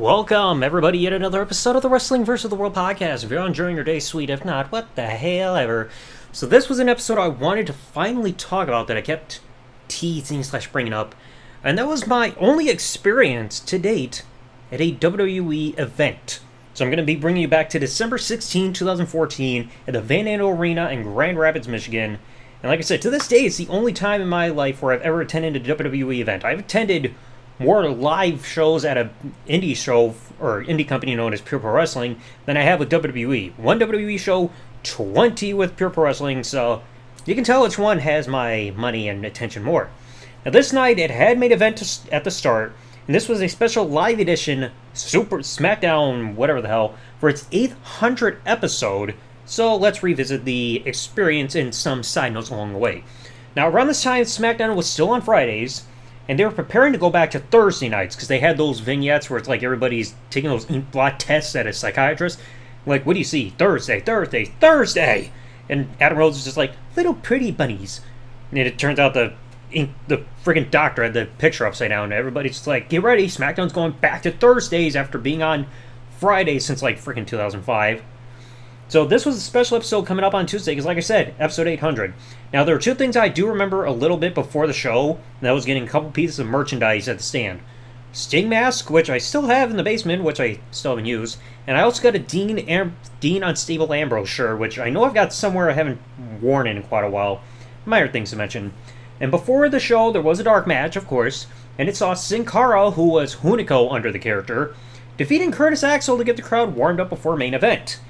Welcome, 0.00 0.62
everybody, 0.62 0.96
yet 0.96 1.12
another 1.12 1.42
episode 1.42 1.76
of 1.76 1.82
the 1.82 1.90
Wrestling 1.90 2.24
vs. 2.24 2.48
the 2.48 2.56
World 2.56 2.74
podcast. 2.74 3.22
If 3.22 3.30
you're 3.30 3.46
enjoying 3.46 3.74
your 3.76 3.84
day, 3.84 4.00
sweet. 4.00 4.30
If 4.30 4.46
not, 4.46 4.72
what 4.72 4.96
the 4.96 5.04
hell 5.04 5.56
ever. 5.56 5.90
So 6.32 6.46
this 6.46 6.70
was 6.70 6.78
an 6.78 6.88
episode 6.88 7.18
I 7.18 7.28
wanted 7.28 7.66
to 7.66 7.74
finally 7.74 8.32
talk 8.32 8.66
about 8.66 8.86
that 8.86 8.96
I 8.96 9.02
kept 9.02 9.40
teasing 9.88 10.42
slash 10.42 10.72
bringing 10.72 10.94
up, 10.94 11.14
and 11.62 11.76
that 11.76 11.86
was 11.86 12.06
my 12.06 12.34
only 12.38 12.70
experience 12.70 13.60
to 13.60 13.78
date 13.78 14.22
at 14.72 14.80
a 14.80 14.94
WWE 14.94 15.78
event. 15.78 16.40
So 16.72 16.82
I'm 16.82 16.90
going 16.90 16.96
to 16.96 17.04
be 17.04 17.16
bringing 17.16 17.42
you 17.42 17.48
back 17.48 17.68
to 17.68 17.78
December 17.78 18.16
16, 18.16 18.72
2014, 18.72 19.70
at 19.86 19.92
the 19.92 20.00
Van 20.00 20.24
Andel 20.24 20.56
Arena 20.56 20.88
in 20.88 21.02
Grand 21.02 21.38
Rapids, 21.38 21.68
Michigan. 21.68 22.18
And 22.62 22.70
like 22.70 22.78
I 22.78 22.84
said, 22.84 23.02
to 23.02 23.10
this 23.10 23.28
day, 23.28 23.44
it's 23.44 23.58
the 23.58 23.68
only 23.68 23.92
time 23.92 24.22
in 24.22 24.28
my 24.28 24.48
life 24.48 24.80
where 24.80 24.94
I've 24.94 25.02
ever 25.02 25.20
attended 25.20 25.56
a 25.56 25.74
WWE 25.74 26.20
event. 26.20 26.42
I've 26.42 26.60
attended 26.60 27.14
more 27.60 27.88
live 27.90 28.44
shows 28.46 28.84
at 28.84 28.96
a 28.96 29.10
indie 29.46 29.76
show 29.76 30.14
or 30.40 30.64
indie 30.64 30.88
company 30.88 31.14
known 31.14 31.34
as 31.34 31.42
Pure 31.42 31.60
Pro 31.60 31.72
Wrestling 31.72 32.18
than 32.46 32.56
I 32.56 32.62
have 32.62 32.80
with 32.80 32.90
WWE. 32.90 33.56
One 33.58 33.78
WWE 33.78 34.18
show, 34.18 34.50
20 34.82 35.52
with 35.54 35.76
Pure 35.76 35.90
Pro 35.90 36.04
Wrestling, 36.04 36.42
so 36.42 36.82
you 37.26 37.34
can 37.34 37.44
tell 37.44 37.62
which 37.62 37.78
one 37.78 37.98
has 37.98 38.26
my 38.26 38.72
money 38.74 39.08
and 39.08 39.24
attention 39.26 39.62
more. 39.62 39.90
Now, 40.44 40.52
this 40.52 40.72
night 40.72 40.98
it 40.98 41.10
had 41.10 41.38
main 41.38 41.52
event 41.52 42.00
at 42.10 42.24
the 42.24 42.30
start, 42.30 42.74
and 43.06 43.14
this 43.14 43.28
was 43.28 43.42
a 43.42 43.48
special 43.48 43.86
live 43.86 44.18
edition 44.18 44.70
Super 44.94 45.38
SmackDown, 45.40 46.34
whatever 46.34 46.62
the 46.62 46.68
hell, 46.68 46.94
for 47.18 47.28
its 47.28 47.44
800th 47.44 48.38
episode. 48.46 49.14
So 49.44 49.76
let's 49.76 50.02
revisit 50.02 50.46
the 50.46 50.82
experience 50.86 51.54
and 51.54 51.74
some 51.74 52.02
side 52.02 52.32
notes 52.32 52.48
along 52.48 52.72
the 52.72 52.78
way. 52.78 53.04
Now, 53.54 53.68
around 53.68 53.88
this 53.88 54.02
time, 54.02 54.22
SmackDown 54.22 54.76
was 54.76 54.88
still 54.88 55.10
on 55.10 55.20
Fridays, 55.20 55.82
and 56.30 56.38
they 56.38 56.44
were 56.44 56.52
preparing 56.52 56.92
to 56.92 56.98
go 56.98 57.10
back 57.10 57.32
to 57.32 57.40
Thursday 57.40 57.88
nights 57.88 58.14
because 58.14 58.28
they 58.28 58.38
had 58.38 58.56
those 58.56 58.78
vignettes 58.78 59.28
where 59.28 59.36
it's 59.36 59.48
like 59.48 59.64
everybody's 59.64 60.14
taking 60.30 60.48
those 60.48 60.64
blot 60.64 61.18
tests 61.18 61.56
at 61.56 61.66
a 61.66 61.72
psychiatrist. 61.72 62.38
Like, 62.86 63.04
what 63.04 63.14
do 63.14 63.18
you 63.18 63.24
see? 63.24 63.50
Thursday, 63.50 63.98
Thursday, 63.98 64.44
Thursday! 64.60 65.32
And 65.68 65.88
Adam 66.00 66.18
Rose 66.18 66.36
is 66.36 66.44
just 66.44 66.56
like, 66.56 66.70
little 66.94 67.14
pretty 67.14 67.50
bunnies. 67.50 68.00
And 68.50 68.60
it 68.60 68.78
turns 68.78 69.00
out 69.00 69.12
the 69.12 69.32
the 70.06 70.24
freaking 70.44 70.70
doctor 70.70 71.02
had 71.02 71.14
the 71.14 71.26
picture 71.38 71.66
upside 71.66 71.88
down. 71.88 72.12
Everybody's 72.12 72.52
just 72.52 72.66
like, 72.68 72.88
get 72.88 73.02
ready, 73.02 73.26
SmackDown's 73.26 73.72
going 73.72 73.92
back 73.92 74.22
to 74.22 74.30
Thursdays 74.30 74.94
after 74.94 75.18
being 75.18 75.42
on 75.42 75.66
Fridays 76.16 76.64
since 76.64 76.80
like 76.80 77.02
freaking 77.02 77.26
2005. 77.26 78.02
So 78.90 79.04
this 79.04 79.24
was 79.24 79.36
a 79.36 79.40
special 79.40 79.76
episode 79.76 80.04
coming 80.04 80.24
up 80.24 80.34
on 80.34 80.46
Tuesday 80.46 80.72
because, 80.72 80.84
like 80.84 80.96
I 80.96 81.00
said, 81.00 81.32
episode 81.38 81.68
800. 81.68 82.12
Now 82.52 82.64
there 82.64 82.74
are 82.74 82.80
two 82.80 82.96
things 82.96 83.16
I 83.16 83.28
do 83.28 83.46
remember 83.46 83.84
a 83.84 83.92
little 83.92 84.16
bit 84.16 84.34
before 84.34 84.66
the 84.66 84.72
show. 84.72 85.20
That 85.42 85.52
was 85.52 85.64
getting 85.64 85.84
a 85.84 85.88
couple 85.88 86.10
pieces 86.10 86.40
of 86.40 86.48
merchandise 86.48 87.06
at 87.06 87.18
the 87.18 87.22
stand. 87.22 87.60
Sting 88.10 88.48
mask, 88.48 88.90
which 88.90 89.08
I 89.08 89.18
still 89.18 89.46
have 89.46 89.70
in 89.70 89.76
the 89.76 89.84
basement, 89.84 90.24
which 90.24 90.40
I 90.40 90.58
still 90.72 90.90
haven't 90.90 91.06
used, 91.06 91.38
and 91.68 91.76
I 91.76 91.82
also 91.82 92.02
got 92.02 92.16
a 92.16 92.18
Dean 92.18 92.58
Am- 92.58 92.96
Dean 93.20 93.44
Unstable 93.44 93.94
Ambrose 93.94 94.28
shirt, 94.28 94.58
which 94.58 94.76
I 94.76 94.90
know 94.90 95.04
I've 95.04 95.14
got 95.14 95.32
somewhere 95.32 95.70
I 95.70 95.74
haven't 95.74 96.00
worn 96.40 96.66
in 96.66 96.82
quite 96.82 97.04
a 97.04 97.08
while. 97.08 97.42
Minor 97.86 98.08
things 98.08 98.30
to 98.30 98.36
mention. 98.36 98.72
And 99.20 99.30
before 99.30 99.68
the 99.68 99.78
show, 99.78 100.10
there 100.10 100.20
was 100.20 100.40
a 100.40 100.44
dark 100.44 100.66
match, 100.66 100.96
of 100.96 101.06
course, 101.06 101.46
and 101.78 101.88
it 101.88 101.96
saw 101.96 102.14
Sin 102.14 102.44
Cara, 102.44 102.90
who 102.90 103.04
was 103.04 103.36
Hunico 103.36 103.92
under 103.92 104.10
the 104.10 104.18
character, 104.18 104.74
defeating 105.16 105.52
Curtis 105.52 105.84
Axel 105.84 106.18
to 106.18 106.24
get 106.24 106.34
the 106.34 106.42
crowd 106.42 106.74
warmed 106.74 106.98
up 106.98 107.08
before 107.08 107.36
main 107.36 107.54
event. 107.54 108.00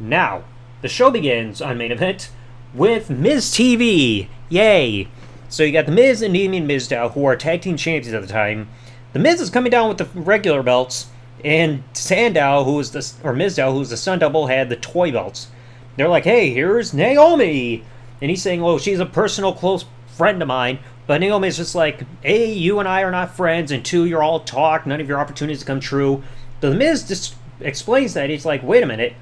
Now, 0.00 0.44
the 0.80 0.88
show 0.88 1.10
begins 1.10 1.62
on 1.62 1.78
main 1.78 1.92
event 1.92 2.30
with 2.74 3.10
Miz 3.10 3.50
TV. 3.50 4.28
Yay! 4.48 5.08
So 5.48 5.62
you 5.62 5.72
got 5.72 5.86
the 5.86 5.92
Miz 5.92 6.22
and 6.22 6.34
Damien 6.34 6.66
Mizdow, 6.66 7.12
who 7.12 7.24
are 7.26 7.36
tag 7.36 7.60
team 7.60 7.76
champions 7.76 8.14
at 8.14 8.22
the 8.22 8.28
time. 8.32 8.68
The 9.12 9.18
Miz 9.18 9.40
is 9.40 9.50
coming 9.50 9.70
down 9.70 9.88
with 9.88 9.98
the 9.98 10.08
regular 10.18 10.62
belts, 10.62 11.08
and 11.44 11.82
Sandow, 11.92 12.64
who 12.64 12.78
is 12.80 12.92
the 12.92 13.12
or 13.22 13.34
Mizdow, 13.34 13.72
who's 13.72 13.90
the 13.90 13.96
Sun 13.96 14.20
Double, 14.20 14.46
had 14.46 14.70
the 14.70 14.76
toy 14.76 15.12
belts. 15.12 15.48
They're 15.96 16.08
like, 16.08 16.24
"Hey, 16.24 16.50
here's 16.50 16.94
Naomi," 16.94 17.84
and 18.20 18.30
he's 18.30 18.42
saying, 18.42 18.62
"Oh, 18.62 18.78
she's 18.78 19.00
a 19.00 19.06
personal 19.06 19.52
close 19.52 19.84
friend 20.06 20.40
of 20.40 20.48
mine." 20.48 20.78
But 21.06 21.20
Naomi's 21.20 21.58
just 21.58 21.74
like, 21.74 22.04
"A, 22.24 22.50
you 22.50 22.78
and 22.78 22.88
I 22.88 23.02
are 23.02 23.10
not 23.10 23.36
friends, 23.36 23.70
and 23.70 23.84
two, 23.84 24.06
you're 24.06 24.22
all 24.22 24.40
talk. 24.40 24.86
None 24.86 25.00
of 25.00 25.08
your 25.08 25.18
opportunities 25.18 25.64
come 25.64 25.80
true." 25.80 26.22
The 26.60 26.70
Miz 26.70 27.06
just 27.06 27.34
explains 27.60 28.14
that 28.14 28.30
he's 28.30 28.46
like, 28.46 28.62
"Wait 28.62 28.82
a 28.82 28.86
minute." 28.86 29.12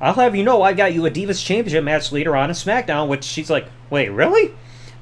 I'll 0.00 0.14
have 0.14 0.36
you 0.36 0.44
know 0.44 0.62
I 0.62 0.72
got 0.72 0.94
you 0.94 1.06
a 1.06 1.10
Divas 1.10 1.44
Championship 1.44 1.82
match 1.84 2.12
later 2.12 2.36
on 2.36 2.50
in 2.50 2.54
SmackDown, 2.54 3.08
which 3.08 3.24
she's 3.24 3.50
like, 3.50 3.66
wait, 3.90 4.10
really? 4.10 4.54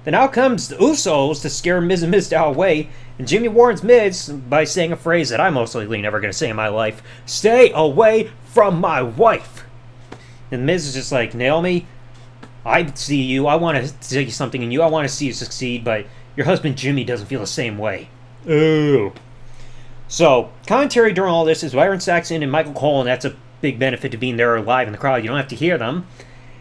Then 0.04 0.14
out 0.14 0.32
comes 0.32 0.68
the 0.68 0.76
Usos 0.76 1.42
to 1.42 1.50
scare 1.50 1.80
Miz 1.80 2.02
and 2.02 2.14
Mizdow 2.14 2.46
away, 2.46 2.88
and 3.18 3.26
Jimmy 3.26 3.48
warns 3.48 3.82
Miz 3.82 4.28
by 4.28 4.64
saying 4.64 4.92
a 4.92 4.96
phrase 4.96 5.30
that 5.30 5.40
I'm 5.40 5.54
most 5.54 5.74
likely 5.74 6.00
never 6.00 6.20
going 6.20 6.30
to 6.30 6.38
say 6.38 6.48
in 6.48 6.56
my 6.56 6.68
life 6.68 7.02
Stay 7.26 7.72
away 7.74 8.30
from 8.44 8.80
my 8.80 9.02
wife! 9.02 9.64
And 10.50 10.64
Miz 10.64 10.86
is 10.86 10.94
just 10.94 11.12
like, 11.12 11.34
Naomi, 11.34 11.86
I 12.64 12.86
see 12.94 13.22
you, 13.22 13.46
I 13.46 13.56
want 13.56 13.78
to 13.78 14.04
see 14.04 14.30
something 14.30 14.62
in 14.62 14.70
you, 14.70 14.80
I 14.80 14.86
want 14.86 15.08
to 15.08 15.14
see 15.14 15.26
you 15.26 15.32
succeed, 15.32 15.84
but 15.84 16.06
your 16.36 16.46
husband 16.46 16.76
Jimmy 16.76 17.04
doesn't 17.04 17.26
feel 17.26 17.40
the 17.40 17.46
same 17.46 17.76
way. 17.76 18.08
Ooh. 18.48 19.12
So, 20.08 20.52
commentary 20.66 21.12
during 21.12 21.32
all 21.32 21.44
this 21.44 21.64
is 21.64 21.74
Byron 21.74 21.98
Saxton 21.98 22.42
and 22.42 22.52
Michael 22.52 22.74
Cole, 22.74 23.00
and 23.00 23.08
that's 23.08 23.24
a 23.24 23.34
big 23.66 23.80
benefit 23.80 24.12
to 24.12 24.16
being 24.16 24.36
there 24.36 24.60
live 24.60 24.86
in 24.86 24.92
the 24.92 24.98
crowd. 24.98 25.24
You 25.24 25.28
don't 25.28 25.38
have 25.38 25.48
to 25.48 25.56
hear 25.56 25.76
them. 25.76 26.06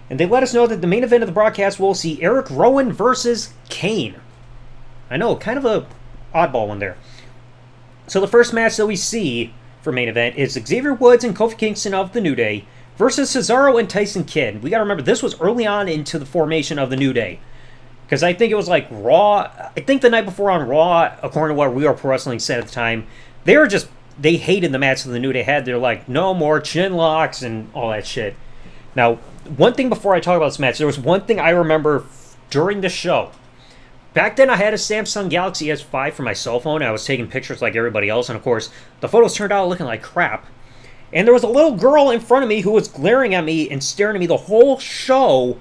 And 0.10 0.20
they 0.20 0.26
let 0.26 0.42
us 0.42 0.56
know 0.56 0.66
that 0.66 0.82
the 0.82 0.88
main 0.88 1.04
event 1.04 1.22
of 1.22 1.28
the 1.28 1.34
broadcast 1.34 1.80
will 1.80 1.94
see 1.94 2.20
Eric 2.20 2.50
Rowan 2.50 2.92
versus 2.92 3.54
Kane. 3.70 4.16
I 5.12 5.18
know, 5.18 5.36
kind 5.36 5.60
of 5.60 5.66
a 5.66 5.86
oddball 6.34 6.68
one 6.68 6.80
there. 6.80 6.98
So 8.08 8.20
the 8.20 8.28
first 8.28 8.54
match 8.54 8.78
that 8.78 8.88
we 8.88 8.96
see 8.96 9.54
for 9.84 9.92
main 9.92 10.10
event 10.10 10.36
is 10.36 10.54
Xavier 10.54 10.96
Woods 10.96 11.24
and 11.24 11.36
Kofi 11.36 11.60
Kingston 11.60 11.94
of 11.94 12.12
the 12.14 12.22
New 12.22 12.34
Day 12.34 12.66
versus 12.98 13.30
Cesaro 13.30 13.80
and 13.80 13.88
Tyson 13.88 14.24
Kidd. 14.24 14.64
We 14.64 14.72
got 14.72 14.78
to 14.78 14.84
remember 14.84 15.04
this 15.04 15.22
was 15.22 15.40
early 15.40 15.68
on 15.68 15.88
into 15.88 16.18
the 16.18 16.26
formation 16.26 16.80
of 16.80 16.90
the 16.90 16.98
New 16.98 17.14
Day. 17.14 17.40
Because 18.08 18.24
I 18.24 18.34
think 18.34 18.52
it 18.52 18.56
was 18.56 18.68
like 18.68 18.88
Raw. 18.90 19.52
I 19.76 19.80
think 19.80 20.02
the 20.02 20.10
night 20.10 20.26
before 20.26 20.50
on 20.50 20.68
Raw, 20.68 21.16
according 21.22 21.56
to 21.56 21.60
what 21.60 21.74
We 21.76 21.86
Are 21.86 21.94
Pro 21.94 22.10
Wrestling 22.10 22.40
said 22.40 22.60
at 22.60 22.66
the 22.66 22.72
time, 22.72 23.06
they 23.44 23.58
were 23.58 23.68
just 23.68 23.90
they 24.20 24.38
hated 24.38 24.72
the 24.72 24.80
match 24.80 25.04
that 25.04 25.12
the 25.12 25.20
New 25.20 25.34
Day 25.34 25.44
had. 25.44 25.66
They're 25.66 25.78
like, 25.78 26.08
no 26.08 26.34
more 26.34 26.60
chin 26.60 26.94
locks 26.94 27.42
and 27.42 27.70
all 27.74 27.92
that 27.92 28.06
shit. 28.06 28.36
Now, 28.96 29.16
one 29.58 29.74
thing 29.74 29.90
before 29.90 30.16
I 30.16 30.20
talk 30.20 30.38
about 30.38 30.48
this 30.48 30.60
match, 30.60 30.78
there 30.78 30.88
was 30.88 30.98
one 31.00 31.22
thing 31.22 31.40
I 31.40 31.50
remember 31.50 32.06
during 32.50 32.82
the 32.82 32.90
show. 32.90 33.32
Back 34.14 34.38
then, 34.38 34.50
I 34.50 34.56
had 34.56 34.74
a 34.74 34.78
Samsung 34.78 35.30
Galaxy 35.30 35.66
S5 35.66 36.14
for 36.14 36.24
my 36.24 36.32
cell 36.32 36.62
phone. 36.62 36.82
I 36.82 36.92
was 36.92 37.06
taking 37.06 37.28
pictures 37.28 37.62
like 37.62 37.76
everybody 37.76 38.08
else, 38.08 38.30
and 38.30 38.38
of 38.38 38.44
course, 38.44 38.70
the 39.02 39.10
photos 39.10 39.36
turned 39.36 39.52
out 39.52 39.68
looking 39.68 39.86
like 39.86 40.02
crap. 40.02 40.46
And 41.12 41.28
there 41.28 41.34
was 41.34 41.44
a 41.44 41.48
little 41.48 41.76
girl 41.76 42.10
in 42.10 42.22
front 42.22 42.44
of 42.44 42.50
me 42.50 42.62
who 42.62 42.72
was 42.72 42.88
glaring 42.88 43.36
at 43.36 43.44
me 43.44 43.70
and 43.70 43.84
staring 43.84 44.16
at 44.16 44.20
me 44.20 44.26
the 44.26 44.38
whole 44.38 44.80
show. 44.80 45.58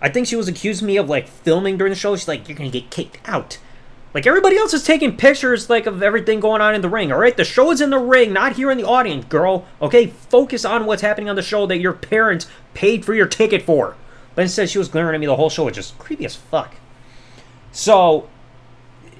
I 0.00 0.08
think 0.08 0.26
she 0.26 0.36
was 0.36 0.48
accusing 0.48 0.88
me 0.88 0.96
of 0.96 1.08
like 1.08 1.28
filming 1.28 1.78
during 1.78 1.92
the 1.92 1.98
show. 1.98 2.16
She's 2.16 2.26
like, 2.26 2.48
"You're 2.48 2.58
gonna 2.58 2.70
get 2.70 2.90
kicked 2.90 3.18
out." 3.24 3.58
Like 4.14 4.26
everybody 4.26 4.56
else 4.56 4.74
is 4.74 4.84
taking 4.84 5.16
pictures 5.16 5.70
like 5.70 5.86
of 5.86 6.02
everything 6.02 6.40
going 6.40 6.60
on 6.60 6.74
in 6.74 6.82
the 6.82 6.88
ring, 6.88 7.10
all 7.10 7.18
right? 7.18 7.36
The 7.36 7.44
show 7.44 7.70
is 7.70 7.80
in 7.80 7.90
the 7.90 7.98
ring, 7.98 8.32
not 8.32 8.56
here 8.56 8.70
in 8.70 8.78
the 8.78 8.86
audience, 8.86 9.24
girl. 9.24 9.66
Okay, 9.80 10.08
focus 10.08 10.64
on 10.64 10.84
what's 10.84 11.02
happening 11.02 11.28
on 11.28 11.36
the 11.36 11.42
show 11.42 11.66
that 11.66 11.78
your 11.78 11.94
parents 11.94 12.46
paid 12.74 13.04
for 13.04 13.14
your 13.14 13.26
ticket 13.26 13.62
for. 13.62 13.96
But 14.34 14.42
instead, 14.42 14.68
she 14.70 14.78
was 14.78 14.88
glaring 14.88 15.14
at 15.14 15.20
me 15.20 15.26
the 15.26 15.36
whole 15.36 15.50
show, 15.50 15.64
which 15.64 15.78
is 15.78 15.94
creepy 15.98 16.24
as 16.24 16.36
fuck. 16.36 16.74
So, 17.70 18.28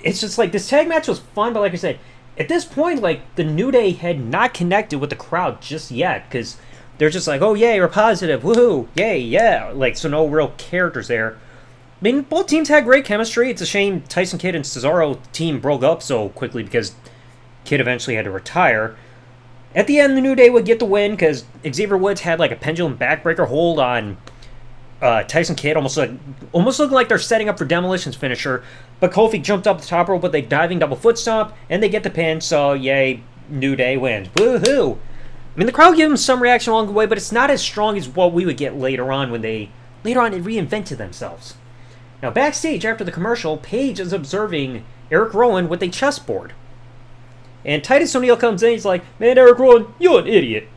it's 0.02 0.20
just 0.20 0.38
like 0.38 0.52
this 0.52 0.68
tag 0.68 0.88
match 0.88 1.08
was 1.08 1.20
fun, 1.20 1.52
but 1.52 1.60
like 1.60 1.72
I 1.72 1.76
said, 1.76 1.98
at 2.38 2.48
this 2.48 2.64
point, 2.64 3.00
like 3.02 3.34
the 3.36 3.44
New 3.44 3.70
Day 3.70 3.92
had 3.92 4.20
not 4.20 4.54
connected 4.54 4.98
with 4.98 5.10
the 5.10 5.16
crowd 5.16 5.60
just 5.60 5.90
yet 5.90 6.28
because 6.28 6.56
they're 6.98 7.10
just 7.10 7.26
like, 7.26 7.42
oh 7.42 7.54
yay, 7.54 7.80
we're 7.80 7.88
positive, 7.88 8.42
woohoo, 8.42 8.88
yay, 8.94 9.18
yeah, 9.18 9.70
like 9.74 9.96
so 9.96 10.08
no 10.08 10.26
real 10.26 10.52
characters 10.56 11.08
there. 11.08 11.38
I 12.02 12.04
mean, 12.04 12.22
both 12.22 12.48
teams 12.48 12.68
had 12.68 12.82
great 12.82 13.04
chemistry. 13.04 13.48
It's 13.48 13.62
a 13.62 13.66
shame 13.66 14.00
Tyson 14.02 14.36
Kidd 14.36 14.56
and 14.56 14.64
Cesaro 14.64 15.20
team 15.30 15.60
broke 15.60 15.84
up 15.84 16.02
so 16.02 16.30
quickly 16.30 16.64
because 16.64 16.96
Kidd 17.64 17.80
eventually 17.80 18.16
had 18.16 18.24
to 18.24 18.30
retire. 18.32 18.96
At 19.72 19.86
the 19.86 20.00
end, 20.00 20.16
the 20.16 20.20
New 20.20 20.34
Day 20.34 20.50
would 20.50 20.64
get 20.64 20.80
the 20.80 20.84
win 20.84 21.12
because 21.12 21.44
Xavier 21.64 21.96
Woods 21.96 22.22
had 22.22 22.40
like 22.40 22.50
a 22.50 22.56
pendulum 22.56 22.98
backbreaker 22.98 23.46
hold 23.46 23.78
on 23.78 24.16
uh, 25.00 25.22
Tyson 25.22 25.54
Kidd, 25.54 25.76
almost 25.76 25.96
like 25.96 26.10
almost 26.50 26.80
looking 26.80 26.94
like 26.94 27.08
they're 27.08 27.20
setting 27.20 27.48
up 27.48 27.56
for 27.56 27.64
Demolition's 27.64 28.16
finisher. 28.16 28.64
But 28.98 29.12
Kofi 29.12 29.40
jumped 29.40 29.68
up 29.68 29.80
the 29.80 29.86
top 29.86 30.08
rope 30.08 30.24
with 30.24 30.34
a 30.34 30.42
diving 30.42 30.80
double 30.80 30.96
foot 30.96 31.18
stomp, 31.18 31.54
and 31.70 31.80
they 31.80 31.88
get 31.88 32.02
the 32.02 32.10
pin. 32.10 32.40
So 32.40 32.72
yay, 32.72 33.22
New 33.48 33.76
Day 33.76 33.96
wins. 33.96 34.26
Woohoo! 34.30 34.98
I 35.54 35.58
mean, 35.58 35.66
the 35.66 35.72
crowd 35.72 35.96
gave 35.96 36.08
them 36.08 36.16
some 36.16 36.42
reaction 36.42 36.72
along 36.72 36.86
the 36.86 36.92
way, 36.92 37.06
but 37.06 37.16
it's 37.16 37.30
not 37.30 37.48
as 37.48 37.62
strong 37.62 37.96
as 37.96 38.08
what 38.08 38.32
we 38.32 38.44
would 38.44 38.56
get 38.56 38.76
later 38.76 39.12
on 39.12 39.30
when 39.30 39.42
they 39.42 39.70
later 40.02 40.20
on 40.20 40.32
reinvented 40.32 40.96
themselves. 40.96 41.54
Now, 42.22 42.30
backstage 42.30 42.86
after 42.86 43.02
the 43.02 43.10
commercial, 43.10 43.56
Paige 43.56 43.98
is 43.98 44.12
observing 44.12 44.84
Eric 45.10 45.34
Rowan 45.34 45.68
with 45.68 45.82
a 45.82 45.88
chessboard. 45.88 46.52
And 47.64 47.82
Titus 47.82 48.14
O'Neil 48.14 48.36
comes 48.36 48.62
in, 48.62 48.70
he's 48.70 48.84
like, 48.84 49.02
Man, 49.18 49.38
Eric 49.38 49.58
Rowan, 49.58 49.92
you're 49.98 50.20
an 50.20 50.28
idiot. 50.28 50.68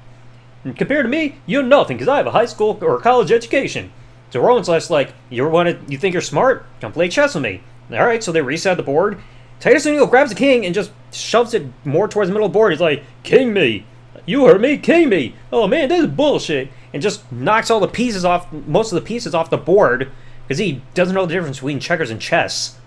And 0.63 0.75
compared 0.75 1.05
to 1.05 1.09
me, 1.09 1.35
you're 1.45 1.63
nothing, 1.63 1.97
because 1.97 2.07
I 2.07 2.17
have 2.17 2.27
a 2.27 2.31
high 2.31 2.47
school 2.47 2.79
or 2.81 2.99
college 2.99 3.31
education. 3.31 3.91
So 4.31 4.41
Rowan's 4.41 4.67
less 4.67 4.89
like, 4.89 5.13
you 5.29 5.47
want 5.47 5.69
to, 5.69 5.91
you 5.91 5.99
think 5.99 6.13
you're 6.13 6.21
smart? 6.21 6.65
Come 6.81 6.91
play 6.91 7.07
chess 7.07 7.35
with 7.35 7.43
me. 7.43 7.61
Alright, 7.91 8.23
so 8.23 8.31
they 8.31 8.41
reset 8.41 8.77
the 8.77 8.83
board. 8.83 9.19
Titus 9.59 9.85
O'Neil 9.85 10.07
grabs 10.07 10.31
the 10.31 10.35
king 10.35 10.65
and 10.65 10.73
just 10.73 10.91
shoves 11.13 11.53
it 11.53 11.67
more 11.85 12.07
towards 12.07 12.27
the 12.27 12.33
middle 12.33 12.47
of 12.47 12.51
the 12.51 12.57
board. 12.57 12.73
He's 12.73 12.81
like, 12.81 13.03
King 13.23 13.53
me. 13.53 13.85
You 14.25 14.45
heard 14.45 14.61
me, 14.61 14.77
king 14.79 15.09
me. 15.09 15.35
Oh 15.53 15.67
man, 15.67 15.89
this 15.89 16.01
is 16.01 16.07
bullshit. 16.07 16.71
And 16.91 17.03
just 17.03 17.31
knocks 17.31 17.69
all 17.69 17.79
the 17.79 17.87
pieces 17.87 18.25
off, 18.25 18.51
most 18.51 18.91
of 18.91 18.95
the 18.95 19.05
pieces 19.05 19.35
off 19.35 19.51
the 19.51 19.57
board 19.57 20.11
because 20.47 20.59
he 20.59 20.81
doesn't 20.93 21.15
know 21.15 21.25
the 21.25 21.33
difference 21.33 21.57
between 21.57 21.79
checkers 21.79 22.09
and 22.09 22.21
chess. 22.21 22.77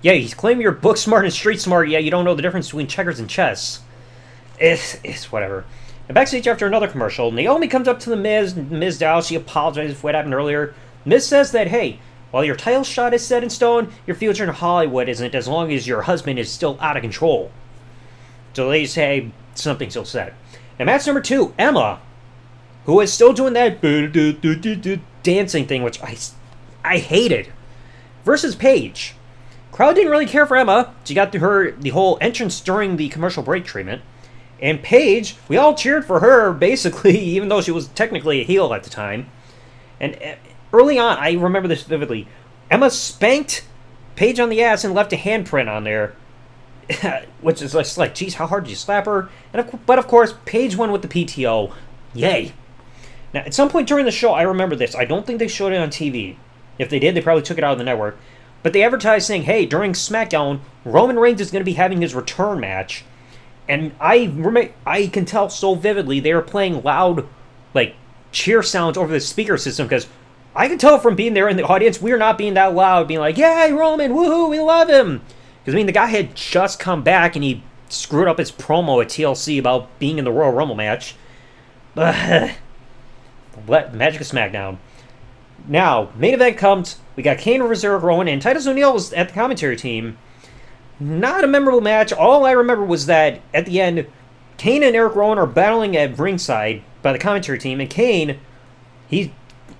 Yeah, 0.00 0.14
he's 0.14 0.34
claiming 0.34 0.62
you're 0.62 0.72
book 0.72 0.96
smart 0.96 1.24
and 1.24 1.32
street 1.32 1.60
smart, 1.60 1.88
yeah, 1.88 1.98
you 1.98 2.10
don't 2.10 2.24
know 2.24 2.34
the 2.34 2.42
difference 2.42 2.68
between 2.68 2.88
checkers 2.88 3.20
and 3.20 3.28
chess. 3.28 3.80
It's, 4.58 4.98
it's 5.04 5.30
whatever. 5.30 5.64
And 6.08 6.14
backstage 6.14 6.48
after 6.48 6.66
another 6.66 6.88
commercial, 6.88 7.30
Naomi 7.30 7.68
comes 7.68 7.86
up 7.86 8.00
to 8.00 8.10
the 8.10 8.16
Miz, 8.16 8.54
Mizdow, 8.54 9.26
she 9.26 9.36
apologizes 9.36 9.96
for 9.96 10.08
what 10.08 10.14
happened 10.14 10.34
earlier. 10.34 10.74
Miz 11.04 11.26
says 11.26 11.52
that, 11.52 11.68
hey, 11.68 11.98
while 12.32 12.44
your 12.44 12.56
title 12.56 12.82
shot 12.82 13.14
is 13.14 13.24
set 13.24 13.42
in 13.42 13.50
stone, 13.50 13.92
your 14.06 14.16
future 14.16 14.44
in 14.44 14.50
Hollywood 14.50 15.08
isn't 15.08 15.34
as 15.34 15.46
long 15.46 15.70
as 15.70 15.86
your 15.86 16.02
husband 16.02 16.38
is 16.38 16.50
still 16.50 16.78
out 16.80 16.96
of 16.96 17.02
control. 17.02 17.52
So 18.54 18.68
they 18.68 18.86
say 18.86 19.30
something's 19.54 19.92
still 19.92 20.04
set. 20.04 20.34
And 20.78 20.86
match 20.86 21.06
number 21.06 21.20
two, 21.20 21.54
Emma, 21.58 22.00
who 22.86 23.00
is 23.00 23.12
still 23.12 23.32
doing 23.32 23.52
that 23.52 23.80
dancing 25.22 25.66
thing, 25.66 25.82
which 25.82 26.02
I, 26.02 26.16
I 26.84 26.98
hated, 26.98 27.52
versus 28.24 28.54
Paige. 28.54 29.14
Crowd 29.72 29.94
didn't 29.94 30.10
really 30.10 30.26
care 30.26 30.46
for 30.46 30.56
Emma. 30.56 30.94
She 31.04 31.14
got 31.14 31.32
to 31.32 31.38
her 31.38 31.70
the 31.70 31.90
whole 31.90 32.18
entrance 32.20 32.60
during 32.60 32.96
the 32.96 33.08
commercial 33.08 33.42
break 33.42 33.64
treatment. 33.64 34.02
And 34.60 34.82
Paige, 34.82 35.36
we 35.48 35.56
all 35.56 35.74
cheered 35.74 36.04
for 36.04 36.20
her, 36.20 36.52
basically, 36.68 37.18
even 37.18 37.48
though 37.48 37.60
she 37.60 37.72
was 37.72 37.88
technically 37.88 38.40
a 38.40 38.44
heel 38.44 38.72
at 38.74 38.84
the 38.84 38.90
time. 38.90 39.28
And 39.98 40.16
eh, 40.20 40.36
early 40.72 40.98
on, 40.98 41.16
I 41.18 41.32
remember 41.32 41.68
this 41.68 41.82
vividly. 41.82 42.28
Emma 42.70 42.90
spanked 42.90 43.64
Paige 44.14 44.40
on 44.40 44.50
the 44.50 44.62
ass 44.62 44.84
and 44.84 44.94
left 44.94 45.12
a 45.12 45.16
handprint 45.16 45.68
on 45.68 45.84
there, 45.84 46.14
which 47.40 47.62
is 47.62 47.72
just 47.72 47.98
like, 47.98 48.14
geez, 48.14 48.34
how 48.34 48.46
hard 48.46 48.64
did 48.64 48.70
you 48.70 48.76
slap 48.76 49.06
her? 49.06 49.30
And 49.52 49.60
of, 49.60 49.86
but 49.86 49.98
of 49.98 50.06
course, 50.06 50.34
Paige 50.44 50.76
won 50.76 50.92
with 50.92 51.02
the 51.02 51.08
PTO. 51.08 51.72
Yay! 52.14 52.52
Now, 53.32 53.40
at 53.40 53.54
some 53.54 53.70
point 53.70 53.88
during 53.88 54.04
the 54.04 54.10
show, 54.10 54.32
I 54.32 54.42
remember 54.42 54.76
this. 54.76 54.94
I 54.94 55.06
don't 55.06 55.26
think 55.26 55.38
they 55.38 55.48
showed 55.48 55.72
it 55.72 55.80
on 55.80 55.88
TV. 55.88 56.36
If 56.82 56.90
they 56.90 56.98
did, 56.98 57.14
they 57.14 57.20
probably 57.20 57.42
took 57.42 57.58
it 57.58 57.64
out 57.64 57.72
of 57.72 57.78
the 57.78 57.84
network. 57.84 58.18
But 58.62 58.72
they 58.72 58.82
advertised 58.82 59.26
saying, 59.26 59.42
hey, 59.42 59.66
during 59.66 59.92
SmackDown, 59.92 60.60
Roman 60.84 61.18
Reigns 61.18 61.40
is 61.40 61.50
going 61.50 61.60
to 61.60 61.70
be 61.70 61.74
having 61.74 62.00
his 62.00 62.14
return 62.14 62.60
match. 62.60 63.04
And 63.68 63.92
I 64.00 64.72
I 64.86 65.06
can 65.06 65.24
tell 65.24 65.48
so 65.48 65.74
vividly 65.74 66.20
they 66.20 66.34
were 66.34 66.42
playing 66.42 66.82
loud, 66.82 67.26
like, 67.74 67.94
cheer 68.30 68.62
sounds 68.62 68.96
over 68.96 69.12
the 69.12 69.20
speaker 69.20 69.56
system 69.56 69.86
because 69.86 70.08
I 70.54 70.68
can 70.68 70.78
tell 70.78 70.98
from 70.98 71.16
being 71.16 71.34
there 71.34 71.48
in 71.48 71.56
the 71.56 71.66
audience, 71.66 72.00
we're 72.00 72.18
not 72.18 72.38
being 72.38 72.54
that 72.54 72.74
loud, 72.74 73.08
being 73.08 73.20
like, 73.20 73.38
yay, 73.38 73.72
Roman, 73.72 74.12
woohoo, 74.12 74.50
we 74.50 74.60
love 74.60 74.88
him. 74.88 75.22
Because, 75.60 75.74
I 75.74 75.76
mean, 75.76 75.86
the 75.86 75.92
guy 75.92 76.06
had 76.06 76.34
just 76.34 76.78
come 76.78 77.02
back 77.02 77.36
and 77.36 77.44
he 77.44 77.62
screwed 77.88 78.28
up 78.28 78.38
his 78.38 78.50
promo 78.50 79.02
at 79.02 79.08
TLC 79.08 79.58
about 79.58 79.98
being 79.98 80.18
in 80.18 80.24
the 80.24 80.32
Royal 80.32 80.52
Rumble 80.52 80.74
match. 80.74 81.14
But, 81.94 82.56
Magic 83.66 84.20
of 84.20 84.26
SmackDown. 84.26 84.78
Now, 85.68 86.10
main 86.16 86.34
event 86.34 86.56
comes. 86.56 86.96
We 87.14 87.22
got 87.22 87.38
Kane 87.38 87.62
versus 87.62 87.84
Eric 87.84 88.02
Rowan, 88.02 88.28
and 88.28 88.42
Titus 88.42 88.66
O'Neil 88.66 88.94
was 88.94 89.12
at 89.12 89.28
the 89.28 89.34
commentary 89.34 89.76
team. 89.76 90.18
Not 90.98 91.44
a 91.44 91.46
memorable 91.46 91.80
match. 91.80 92.12
All 92.12 92.44
I 92.44 92.52
remember 92.52 92.84
was 92.84 93.06
that 93.06 93.40
at 93.52 93.66
the 93.66 93.80
end, 93.80 94.06
Kane 94.56 94.82
and 94.82 94.94
Eric 94.94 95.14
Rowan 95.14 95.38
are 95.38 95.46
battling 95.46 95.96
at 95.96 96.18
ringside 96.18 96.82
by 97.00 97.12
the 97.12 97.18
commentary 97.18 97.58
team, 97.58 97.80
and 97.80 97.90
Kane, 97.90 98.38
he's 99.08 99.28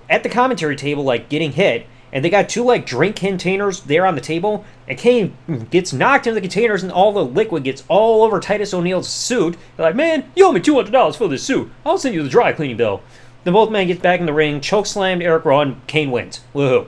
at 0.09 0.23
the 0.23 0.29
commentary 0.29 0.75
table, 0.75 1.03
like 1.03 1.29
getting 1.29 1.53
hit, 1.53 1.87
and 2.11 2.23
they 2.23 2.29
got 2.29 2.49
two 2.49 2.63
like 2.63 2.85
drink 2.85 3.15
containers 3.15 3.81
there 3.81 4.05
on 4.05 4.15
the 4.15 4.21
table, 4.21 4.65
and 4.87 4.97
Kane 4.97 5.35
gets 5.71 5.93
knocked 5.93 6.27
into 6.27 6.35
the 6.35 6.41
containers, 6.41 6.83
and 6.83 6.91
all 6.91 7.13
the 7.13 7.25
liquid 7.25 7.63
gets 7.63 7.83
all 7.87 8.23
over 8.23 8.39
Titus 8.39 8.73
O'Neil's 8.73 9.09
suit. 9.09 9.57
They're 9.75 9.85
like, 9.85 9.95
man, 9.95 10.29
you 10.35 10.45
owe 10.45 10.51
me 10.51 10.59
two 10.59 10.75
hundred 10.75 10.91
dollars 10.91 11.15
for 11.15 11.27
this 11.27 11.43
suit. 11.43 11.71
I'll 11.85 11.97
send 11.97 12.13
you 12.13 12.23
the 12.23 12.29
dry 12.29 12.51
cleaning 12.51 12.77
bill. 12.77 13.01
Then 13.43 13.53
both 13.53 13.69
men 13.69 13.87
get 13.87 14.01
back 14.01 14.19
in 14.19 14.25
the 14.25 14.33
ring, 14.33 14.61
choke 14.61 14.85
slammed 14.85 15.21
Eric 15.21 15.45
Rowan, 15.45 15.81
Kane 15.87 16.11
wins. 16.11 16.41
Woohoo. 16.53 16.87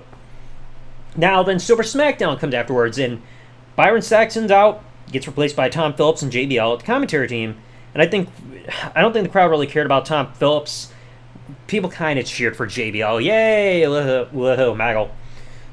Now 1.15 1.43
then 1.43 1.59
Super 1.59 1.83
SmackDown 1.83 2.39
comes 2.39 2.53
afterwards, 2.53 2.97
and 2.97 3.21
Byron 3.75 4.01
Saxton's 4.01 4.51
out, 4.51 4.83
gets 5.11 5.27
replaced 5.27 5.55
by 5.55 5.69
Tom 5.69 5.93
Phillips 5.93 6.21
and 6.21 6.31
JBL 6.31 6.73
at 6.73 6.79
the 6.79 6.85
commentary 6.85 7.27
team. 7.27 7.57
And 7.93 8.01
I 8.01 8.07
think 8.07 8.29
I 8.95 9.01
don't 9.01 9.13
think 9.13 9.25
the 9.25 9.31
crowd 9.31 9.49
really 9.49 9.67
cared 9.67 9.85
about 9.85 10.05
Tom 10.05 10.33
Phillips. 10.33 10.91
People 11.67 11.89
kind 11.89 12.17
of 12.19 12.25
cheered 12.25 12.55
for 12.55 12.65
JBL. 12.65 13.23
Yay! 13.23 13.83
Woohoo, 13.83 14.31
woohoo, 14.31 14.75
Maggle. 14.75 15.11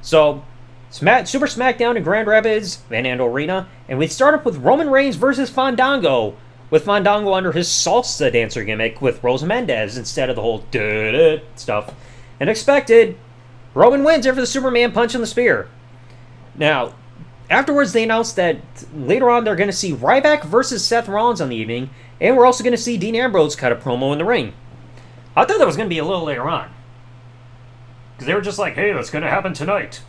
So, 0.03 0.45
Super 0.91 1.47
SmackDown 1.47 1.97
in 1.97 2.03
Grand 2.03 2.29
Rapids, 2.29 2.77
Van 2.91 3.05
Andel 3.05 3.33
Arena, 3.33 3.69
and 3.89 3.99
we 3.99 4.07
start 4.07 4.35
up 4.35 4.45
with 4.45 4.59
Roman 4.59 4.91
Reigns 4.91 5.17
versus 5.17 5.49
Fandango 5.49 6.37
with 6.73 6.87
Fandango 6.87 7.35
under 7.35 7.53
his 7.53 7.69
salsa 7.69 8.33
dancer 8.33 8.65
gimmick 8.65 9.03
with 9.03 9.23
Rosa 9.23 9.47
Mendez 9.47 9.99
instead 9.99 10.31
of 10.31 10.37
the 10.37 10.43
whole 10.43 10.65
stuff. 11.55 11.95
And 12.41 12.49
expected, 12.49 13.19
Roman 13.75 14.03
wins 14.03 14.27
after 14.27 14.41
the 14.41 14.47
Superman 14.47 14.91
punch 14.91 15.15
and 15.15 15.23
the 15.23 15.27
spear. 15.27 15.69
Now, 16.55 16.95
afterwards 17.51 17.93
they 17.93 18.05
announced 18.05 18.37
that 18.37 18.57
later 18.95 19.29
on 19.29 19.45
they're 19.45 19.55
going 19.55 19.69
to 19.69 19.77
see 19.77 19.93
Ryback 19.93 20.45
versus 20.45 20.83
Seth 20.83 21.09
Rollins 21.09 21.43
on 21.43 21.51
the 21.51 21.57
evening, 21.57 21.91
and 22.23 22.39
we're 22.39 22.47
also 22.47 22.65
going 22.65 22.73
to 22.73 22.79
see 22.79 22.97
Dean 22.97 23.17
Ambrose 23.17 23.55
cut 23.55 23.71
a 23.71 23.77
promo 23.77 24.11
in 24.13 24.19
the 24.19 24.25
ring. 24.25 24.55
I 25.37 25.45
thought 25.45 25.59
that 25.59 25.67
was 25.67 25.77
going 25.77 25.91
to 25.91 25.95
be 25.95 25.99
a 25.99 26.07
little 26.07 26.25
later 26.25 26.49
on. 26.49 26.73
Because 28.15 28.27
they 28.27 28.35
were 28.35 28.41
just 28.41 28.59
like, 28.59 28.77
hey, 28.77 28.95
that's 28.95 29.11
going 29.11 29.25
to 29.25 29.31
happen 29.31 29.53
tonight. 29.53 30.01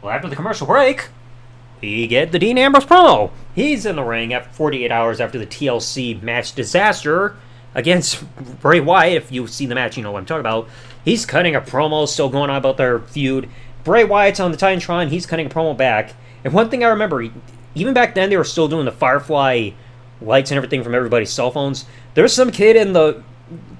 Well, 0.00 0.12
after 0.12 0.28
the 0.28 0.36
commercial 0.36 0.66
break, 0.66 1.10
we 1.80 2.06
get 2.06 2.32
the 2.32 2.38
Dean 2.38 2.58
Ambrose 2.58 2.84
promo. 2.84 3.30
He's 3.54 3.86
in 3.86 3.96
the 3.96 4.02
ring 4.02 4.32
after 4.32 4.50
48 4.50 4.90
hours 4.90 5.20
after 5.20 5.38
the 5.38 5.46
TLC 5.46 6.22
match 6.22 6.54
disaster 6.54 7.36
against 7.74 8.24
Bray 8.60 8.80
Wyatt. 8.80 9.16
If 9.16 9.32
you've 9.32 9.50
seen 9.50 9.68
the 9.68 9.74
match, 9.74 9.96
you 9.96 10.02
know 10.02 10.12
what 10.12 10.20
I'm 10.20 10.26
talking 10.26 10.40
about. 10.40 10.68
He's 11.04 11.24
cutting 11.24 11.54
a 11.54 11.60
promo, 11.60 12.06
still 12.06 12.28
going 12.28 12.50
on 12.50 12.56
about 12.56 12.76
their 12.76 13.00
feud. 13.00 13.48
Bray 13.84 14.04
Wyatt's 14.04 14.40
on 14.40 14.50
the 14.52 14.58
Titantron. 14.58 15.08
He's 15.08 15.26
cutting 15.26 15.46
a 15.46 15.50
promo 15.50 15.76
back. 15.76 16.14
And 16.44 16.52
one 16.52 16.70
thing 16.70 16.84
I 16.84 16.88
remember, 16.88 17.28
even 17.74 17.94
back 17.94 18.14
then, 18.14 18.30
they 18.30 18.36
were 18.36 18.44
still 18.44 18.68
doing 18.68 18.84
the 18.84 18.92
Firefly 18.92 19.70
lights 20.20 20.50
and 20.50 20.56
everything 20.56 20.82
from 20.82 20.94
everybody's 20.94 21.30
cell 21.30 21.50
phones. 21.50 21.84
There 22.14 22.22
was 22.22 22.34
some 22.34 22.50
kid 22.50 22.76
in 22.76 22.92
the 22.92 23.22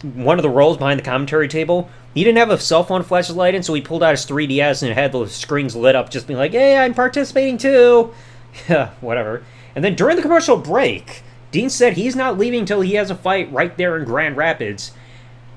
one 0.02 0.38
of 0.38 0.42
the 0.42 0.50
rows 0.50 0.76
behind 0.76 0.98
the 0.98 1.04
commentary 1.04 1.48
table. 1.48 1.90
He 2.14 2.24
didn't 2.24 2.38
have 2.38 2.50
a 2.50 2.58
cell 2.58 2.84
phone 2.84 3.02
flashlight 3.02 3.54
in, 3.54 3.62
so 3.62 3.74
he 3.74 3.80
pulled 3.80 4.02
out 4.02 4.12
his 4.12 4.26
3DS 4.26 4.82
and 4.82 4.92
had 4.92 5.12
the 5.12 5.26
screens 5.26 5.76
lit 5.76 5.94
up, 5.94 6.10
just 6.10 6.26
being 6.26 6.38
like, 6.38 6.52
"Hey, 6.52 6.76
I'm 6.76 6.94
participating 6.94 7.58
too." 7.58 8.12
Yeah, 8.68 8.90
whatever. 9.00 9.44
And 9.76 9.84
then 9.84 9.94
during 9.94 10.16
the 10.16 10.22
commercial 10.22 10.56
break, 10.56 11.22
Dean 11.52 11.70
said 11.70 11.92
he's 11.92 12.16
not 12.16 12.38
leaving 12.38 12.60
until 12.60 12.80
he 12.80 12.94
has 12.94 13.10
a 13.10 13.14
fight 13.14 13.52
right 13.52 13.76
there 13.76 13.96
in 13.96 14.04
Grand 14.04 14.36
Rapids. 14.36 14.90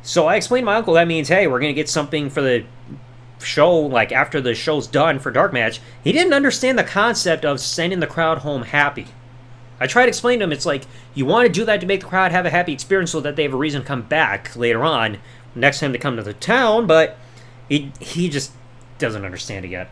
So 0.04 0.28
I 0.28 0.36
explained 0.36 0.64
to 0.64 0.66
my 0.68 0.76
uncle 0.76 0.94
that 0.96 1.08
means, 1.08 1.30
hey, 1.30 1.48
we're 1.48 1.60
gonna 1.60 1.74
get 1.74 1.90
something 1.90 2.30
for 2.30 2.42
the 2.42 2.64
show, 3.40 3.76
like 3.76 4.12
after 4.12 4.40
the 4.42 4.54
show's 4.54 4.88
done 4.88 5.20
for 5.20 5.32
Dark 5.32 5.54
Match. 5.54 5.80
He 6.04 6.12
didn't 6.12 6.34
understand 6.34 6.78
the 6.78 6.84
concept 6.84 7.46
of 7.46 7.60
sending 7.60 8.00
the 8.00 8.08
crowd 8.08 8.40
home 8.40 8.64
happy. 8.64 9.08
I 9.80 9.88
tried 9.88 10.04
to 10.04 10.10
explain 10.10 10.40
to 10.40 10.46
him 10.46 10.52
it's 10.52 10.66
like 10.66 10.84
you 11.16 11.26
want 11.26 11.48
to 11.48 11.52
do 11.52 11.66
that 11.66 11.82
to 11.82 11.88
make 11.88 12.02
the 12.02 12.08
crowd 12.08 12.32
have 12.32 12.46
a 12.46 12.52
happy 12.52 12.74
experience 12.74 13.12
so 13.12 13.20
that 13.22 13.36
they 13.36 13.44
have 13.44 13.54
a 13.54 13.58
reason 13.58 13.82
to 13.82 13.88
come 13.88 14.04
back 14.04 14.56
later 14.56 14.84
on, 14.84 15.18
next 15.56 15.80
time 15.80 15.92
they 15.92 15.98
come 15.98 16.16
to 16.18 16.24
the 16.24 16.34
town, 16.34 16.88
but 16.88 17.18
he 17.70 17.92
he 18.00 18.30
just 18.30 18.52
doesn't 18.98 19.26
understand 19.26 19.66
it 19.66 19.72
yet. 19.72 19.90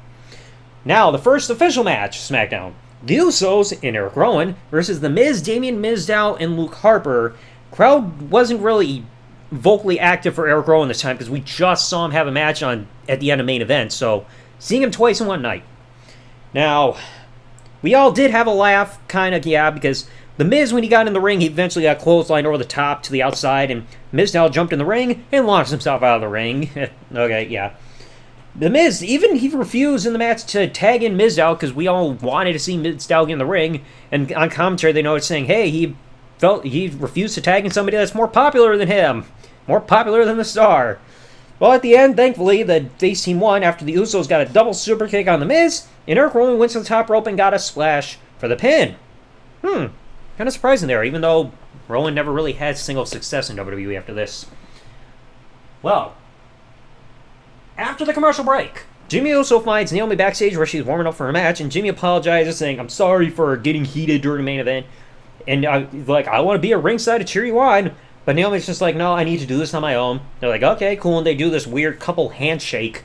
Now, 0.86 1.12
the 1.12 1.18
first 1.18 1.50
official 1.50 1.84
match, 1.84 2.18
SmackDown. 2.18 2.74
The 3.04 3.18
Usos 3.18 3.72
and 3.84 3.96
Eric 3.96 4.16
Rowan 4.16 4.56
versus 4.72 5.00
The 5.00 5.10
Miz, 5.10 5.42
Damien 5.42 5.82
Mizdow, 5.82 6.38
and 6.39 6.58
Luke 6.58 6.75
Harper. 6.75 7.36
Crowd 7.72 8.30
wasn't 8.30 8.62
really 8.62 9.06
vocally 9.51 10.00
active 10.00 10.36
for 10.36 10.48
Eric 10.48 10.68
Rowan 10.68 10.88
this 10.88 11.01
time 11.01 11.16
because 11.16 11.30
we 11.30 11.39
just 11.39 11.89
saw 11.89 12.06
him 12.06 12.12
have 12.12 12.28
a 12.28 12.32
match 12.32 12.62
on 12.62 12.88
at 13.08 13.20
the 13.20 13.32
end 13.32 13.42
of 13.42 13.48
main 13.48 13.62
event, 13.62 13.92
so 13.92 14.25
seeing 14.60 14.84
him 14.84 14.92
twice 14.92 15.22
in 15.22 15.28
one 15.28 15.42
night. 15.42 15.63
Now, 16.54 16.98
we 17.82 17.94
all 17.96 18.12
did 18.12 18.32
have 18.32 18.48
a 18.48 18.52
laugh, 18.52 19.00
kind 19.08 19.34
of, 19.34 19.46
yeah, 19.46 19.70
because 19.70 20.10
The 20.38 20.46
Miz, 20.46 20.74
when 20.74 20.84
he 20.84 20.90
got 20.90 21.08
in 21.08 21.14
the 21.14 21.22
ring, 21.22 21.42
he 21.42 21.48
eventually 21.48 21.84
got 21.84 22.00
clotheslined 22.00 22.46
over 22.46 22.58
the 22.58 22.66
top 22.66 23.04
to 23.04 23.12
the 23.12 23.22
outside, 23.22 23.72
and 23.72 23.86
Mizdow 24.14 24.52
jumped 24.52 24.74
in 24.74 24.80
the 24.80 24.86
ring 24.86 25.26
and 25.32 25.46
launched 25.46 25.72
himself 25.72 26.02
out 26.04 26.16
of 26.16 26.22
the 26.22 26.28
ring. 26.28 26.70
okay, 27.14 27.48
yeah. 27.48 27.74
The 28.56 28.70
Miz, 28.70 29.04
even 29.04 29.36
he 29.36 29.48
refused 29.50 30.06
in 30.06 30.14
the 30.14 30.20
match 30.20 30.46
to 30.48 30.68
tag 30.68 31.04
in 31.04 31.18
Mizdow 31.18 31.56
because 31.56 31.74
we 31.74 31.88
all 31.88 32.14
wanted 32.14 32.54
to 32.54 32.60
see 32.60 32.78
Mizdow 32.78 33.28
get 33.28 33.34
in 33.34 33.40
the 33.40 33.46
ring, 33.46 33.86
and 34.12 34.32
on 34.34 34.50
commentary 34.50 34.92
they 34.92 35.02
noted 35.02 35.24
saying, 35.24 35.46
hey, 35.46 35.70
he 35.70 35.96
felt 36.40 36.66
he 36.66 36.88
refused 36.88 37.36
to 37.36 37.42
tag 37.42 37.66
in 37.66 37.72
somebody 37.72 37.98
that's 37.98 38.16
more 38.16 38.28
popular 38.28 38.76
than 38.78 38.88
him, 38.88 39.26
more 39.68 39.82
popular 39.82 40.26
than 40.26 40.38
the 40.38 40.46
star. 40.46 41.00
Well, 41.60 41.74
at 41.74 41.82
the 41.82 41.96
end, 41.96 42.16
thankfully, 42.16 42.64
the 42.64 42.90
face 42.98 43.24
team 43.24 43.42
won 43.42 43.64
after 43.64 43.84
the 43.84 43.96
Usos 43.96 44.30
got 44.30 44.42
a 44.42 44.46
double 44.46 44.74
super 44.74 45.08
kick 45.08 45.28
on 45.28 45.42
The 45.42 45.46
Miz, 45.46 45.88
and 46.10 46.18
Eric 46.18 46.34
Rowan 46.34 46.58
went 46.58 46.72
to 46.72 46.80
the 46.80 46.86
top 46.86 47.10
rope 47.10 47.28
and 47.28 47.38
got 47.38 47.54
a 47.54 47.60
splash 47.60 48.18
for 48.39 48.48
the 48.48 48.56
pin. 48.56 48.96
Hmm, 49.63 49.86
kind 50.38 50.48
of 50.48 50.54
surprising 50.54 50.88
there, 50.88 51.04
even 51.04 51.22
though 51.22 51.51
Rowan 51.88 52.16
never 52.16 52.34
really 52.34 52.54
had 52.54 52.78
single 52.78 53.06
success 53.06 53.50
in 53.50 53.58
WWE 53.58 53.96
after 53.96 54.13
this. 54.13 54.48
Well, 55.84 56.16
after 57.78 58.06
the 58.06 58.13
commercial 58.13 58.44
break, 58.44 58.84
Jimmy 59.08 59.32
also 59.34 59.60
finds 59.60 59.94
Naomi 59.94 60.16
backstage 60.16 60.58
where 60.58 60.66
she's 60.66 60.84
warming 60.84 61.06
up 61.06 61.13
for 61.13 61.28
her 61.28 61.32
match, 61.32 61.62
and 61.62 61.72
Jimmy 61.72 61.89
apologizes, 61.89 62.58
saying, 62.58 62.80
"I'm 62.80 62.89
sorry 62.89 63.30
for 63.30 63.56
getting 63.56 63.86
heated 63.86 64.22
during 64.22 64.39
the 64.39 64.51
main 64.51 64.60
event, 64.60 64.88
and 65.48 65.66
I 65.66 65.86
like 66.08 66.28
I 66.28 66.39
want 66.42 66.58
to 66.58 66.62
be 66.62 66.74
at 66.74 66.84
ringside 66.84 67.20
to 67.20 67.24
cheer 67.24 67.46
you 67.46 67.60
on." 67.60 67.92
But 68.25 68.36
Naomi's 68.36 68.66
just 68.66 68.82
like, 68.82 68.96
"No, 68.96 69.13
I 69.13 69.24
need 69.24 69.39
to 69.39 69.46
do 69.46 69.58
this 69.58 69.74
on 69.74 69.82
my 69.82 69.96
own." 69.96 70.22
They're 70.39 70.50
like, 70.50 70.63
"Okay, 70.63 70.96
cool," 70.96 71.20
and 71.20 71.28
they 71.28 71.36
do 71.36 71.50
this 71.51 71.68
weird 71.68 72.00
couple 72.00 72.30
handshake. 72.30 73.04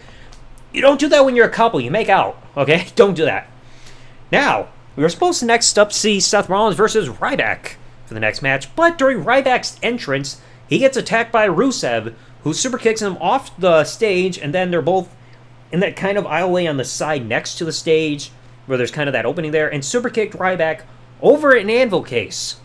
You 0.75 0.81
don't 0.81 0.99
do 0.99 1.09
that 1.09 1.25
when 1.25 1.37
you're 1.37 1.47
a 1.47 1.51
couple. 1.51 1.81
You 1.81 1.93
make 1.93 2.09
out, 2.09 2.37
okay? 2.57 2.89
Don't 2.97 3.15
do 3.15 3.25
that. 3.25 3.49
Now 4.33 4.69
we 4.97 5.05
were 5.05 5.09
supposed 5.09 5.39
to 5.39 5.47
next 5.47 5.79
up 5.79 5.93
see 5.93 6.19
Seth 6.19 6.49
Rollins 6.49 6.77
versus 6.77 7.09
Ryback 7.09 7.75
for 8.07 8.15
the 8.15 8.21
next 8.21 8.43
match, 8.43 8.75
but 8.75 8.99
during 8.99 9.25
Ryback's 9.25 9.79
entrance, 9.83 10.41
he 10.69 10.79
gets 10.79 10.97
attacked 10.97 11.31
by 11.31 11.49
Rusev, 11.49 12.15
who 12.43 12.53
super 12.53 12.77
kicks 12.77 13.01
him 13.01 13.17
off 13.19 13.57
the 13.57 13.85
stage, 13.85 14.37
and 14.37 14.53
then 14.53 14.73
they're 14.73 14.83
both 14.83 15.15
in 15.71 15.79
that 15.81 15.97
kind 15.97 16.19
of 16.19 16.25
aisleway 16.25 16.69
on 16.69 16.77
the 16.77 16.85
side 16.85 17.27
next 17.27 17.55
to 17.59 17.65
the 17.65 17.73
stage, 17.73 18.33
where 18.67 18.77
there's 18.77 18.91
kind 18.91 19.09
of 19.09 19.13
that 19.13 19.27
opening 19.27 19.53
there, 19.53 19.73
and 19.73 19.85
super 19.85 20.11
kicked 20.11 20.35
Ryback 20.35 20.83
over 21.23 21.53
an 21.53 21.71
anvil 21.71 22.03
case. 22.03 22.57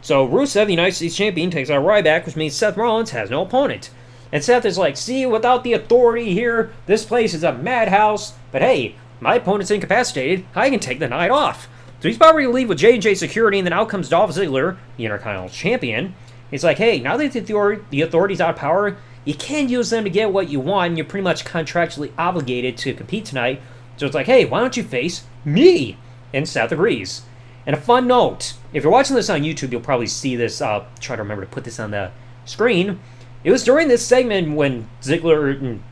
So 0.00 0.26
Rusev, 0.26 0.66
the 0.66 0.72
United 0.72 0.94
States 0.96 1.16
Champion, 1.16 1.50
takes 1.50 1.68
out 1.68 1.84
Ryback, 1.84 2.24
which 2.24 2.36
means 2.36 2.54
Seth 2.54 2.78
Rollins 2.78 3.10
has 3.10 3.30
no 3.30 3.42
opponent. 3.42 3.90
And 4.32 4.42
Seth 4.42 4.64
is 4.64 4.78
like, 4.78 4.96
see, 4.96 5.26
without 5.26 5.62
the 5.62 5.74
authority 5.74 6.32
here, 6.32 6.72
this 6.86 7.04
place 7.04 7.34
is 7.34 7.44
a 7.44 7.52
madhouse. 7.52 8.32
But 8.50 8.62
hey, 8.62 8.96
my 9.20 9.34
opponent's 9.36 9.70
incapacitated. 9.70 10.46
I 10.54 10.70
can 10.70 10.80
take 10.80 10.98
the 10.98 11.08
night 11.08 11.30
off. 11.30 11.68
So 12.00 12.08
he's 12.08 12.16
about 12.16 12.34
ready 12.34 12.48
to 12.48 12.52
leave 12.52 12.68
with 12.68 12.78
J&J 12.78 13.14
Security, 13.14 13.58
and 13.58 13.66
then 13.66 13.72
out 13.72 13.88
comes 13.88 14.08
Dolph 14.08 14.32
Ziggler, 14.32 14.78
the 14.96 15.04
Intercontinental 15.04 15.50
Champion. 15.50 16.14
He's 16.50 16.64
like, 16.64 16.78
hey, 16.78 16.98
now 16.98 17.16
that 17.16 17.32
the 17.32 18.00
authority's 18.00 18.40
out 18.40 18.54
of 18.54 18.56
power, 18.56 18.96
you 19.24 19.34
can 19.34 19.68
use 19.68 19.90
them 19.90 20.02
to 20.02 20.10
get 20.10 20.32
what 20.32 20.48
you 20.48 20.58
want, 20.58 20.88
and 20.88 20.98
you're 20.98 21.06
pretty 21.06 21.22
much 21.22 21.44
contractually 21.44 22.10
obligated 22.18 22.76
to 22.78 22.94
compete 22.94 23.24
tonight. 23.24 23.62
So 23.96 24.06
it's 24.06 24.14
like, 24.14 24.26
hey, 24.26 24.44
why 24.44 24.58
don't 24.60 24.76
you 24.76 24.82
face 24.82 25.24
me? 25.44 25.96
And 26.34 26.48
Seth 26.48 26.72
agrees. 26.72 27.22
And 27.64 27.76
a 27.76 27.80
fun 27.80 28.08
note 28.08 28.54
if 28.72 28.82
you're 28.82 28.90
watching 28.90 29.14
this 29.14 29.30
on 29.30 29.42
YouTube, 29.42 29.70
you'll 29.70 29.80
probably 29.80 30.08
see 30.08 30.34
this. 30.34 30.60
I'll 30.60 30.88
try 30.98 31.14
to 31.14 31.22
remember 31.22 31.44
to 31.44 31.50
put 31.50 31.62
this 31.62 31.78
on 31.78 31.92
the 31.92 32.10
screen. 32.44 32.98
It 33.44 33.50
was 33.50 33.64
during 33.64 33.88
this 33.88 34.06
segment 34.06 34.56
when 34.56 34.88
Ziggler 35.00 35.58
and 35.58 35.82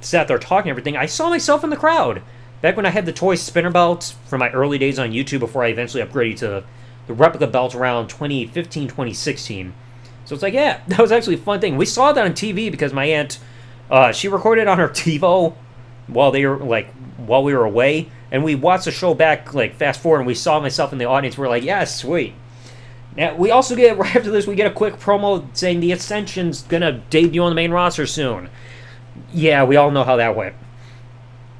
Seth 0.00 0.30
are 0.30 0.38
talking 0.38 0.70
everything, 0.70 0.96
I 0.96 1.06
saw 1.06 1.30
myself 1.30 1.64
in 1.64 1.70
the 1.70 1.76
crowd. 1.76 2.22
Back 2.60 2.76
when 2.76 2.86
I 2.86 2.90
had 2.90 3.06
the 3.06 3.12
toy 3.12 3.34
spinner 3.34 3.70
belt 3.70 4.14
from 4.26 4.40
my 4.40 4.50
early 4.50 4.78
days 4.78 4.98
on 4.98 5.12
YouTube 5.12 5.40
before 5.40 5.64
I 5.64 5.68
eventually 5.68 6.02
upgraded 6.02 6.38
to 6.38 6.64
the 7.06 7.14
replica 7.14 7.46
belt 7.46 7.74
around 7.74 8.08
2015, 8.08 8.88
2016. 8.88 9.74
So 10.24 10.34
it's 10.34 10.42
like, 10.42 10.54
yeah, 10.54 10.80
that 10.88 10.98
was 10.98 11.12
actually 11.12 11.36
a 11.36 11.38
fun 11.38 11.60
thing. 11.60 11.76
We 11.76 11.86
saw 11.86 12.12
that 12.12 12.24
on 12.24 12.32
TV 12.32 12.70
because 12.70 12.92
my 12.92 13.04
aunt, 13.04 13.38
uh, 13.90 14.12
she 14.12 14.28
recorded 14.28 14.66
on 14.66 14.78
her 14.78 14.88
TiVo 14.88 15.54
while 16.08 16.30
they 16.30 16.46
were 16.46 16.58
like 16.58 16.92
while 17.16 17.42
we 17.42 17.54
were 17.54 17.64
away, 17.64 18.08
and 18.30 18.44
we 18.44 18.54
watched 18.54 18.84
the 18.84 18.92
show 18.92 19.14
back 19.14 19.54
like 19.54 19.74
fast 19.74 20.00
forward, 20.00 20.18
and 20.18 20.26
we 20.26 20.34
saw 20.34 20.60
myself 20.60 20.92
in 20.92 20.98
the 20.98 21.04
audience. 21.04 21.36
We 21.36 21.46
are 21.46 21.48
like, 21.48 21.64
yeah, 21.64 21.84
sweet. 21.84 22.34
Now 23.16 23.34
we 23.34 23.50
also 23.50 23.74
get 23.74 23.98
right 23.98 24.14
after 24.14 24.30
this, 24.30 24.46
we 24.46 24.54
get 24.54 24.70
a 24.70 24.74
quick 24.74 24.96
promo 24.96 25.46
saying 25.56 25.80
the 25.80 25.92
Ascension's 25.92 26.62
gonna 26.62 27.02
debut 27.10 27.42
on 27.42 27.50
the 27.50 27.56
main 27.56 27.70
roster 27.70 28.06
soon. 28.06 28.50
Yeah, 29.32 29.64
we 29.64 29.76
all 29.76 29.90
know 29.90 30.04
how 30.04 30.16
that 30.16 30.36
went. 30.36 30.54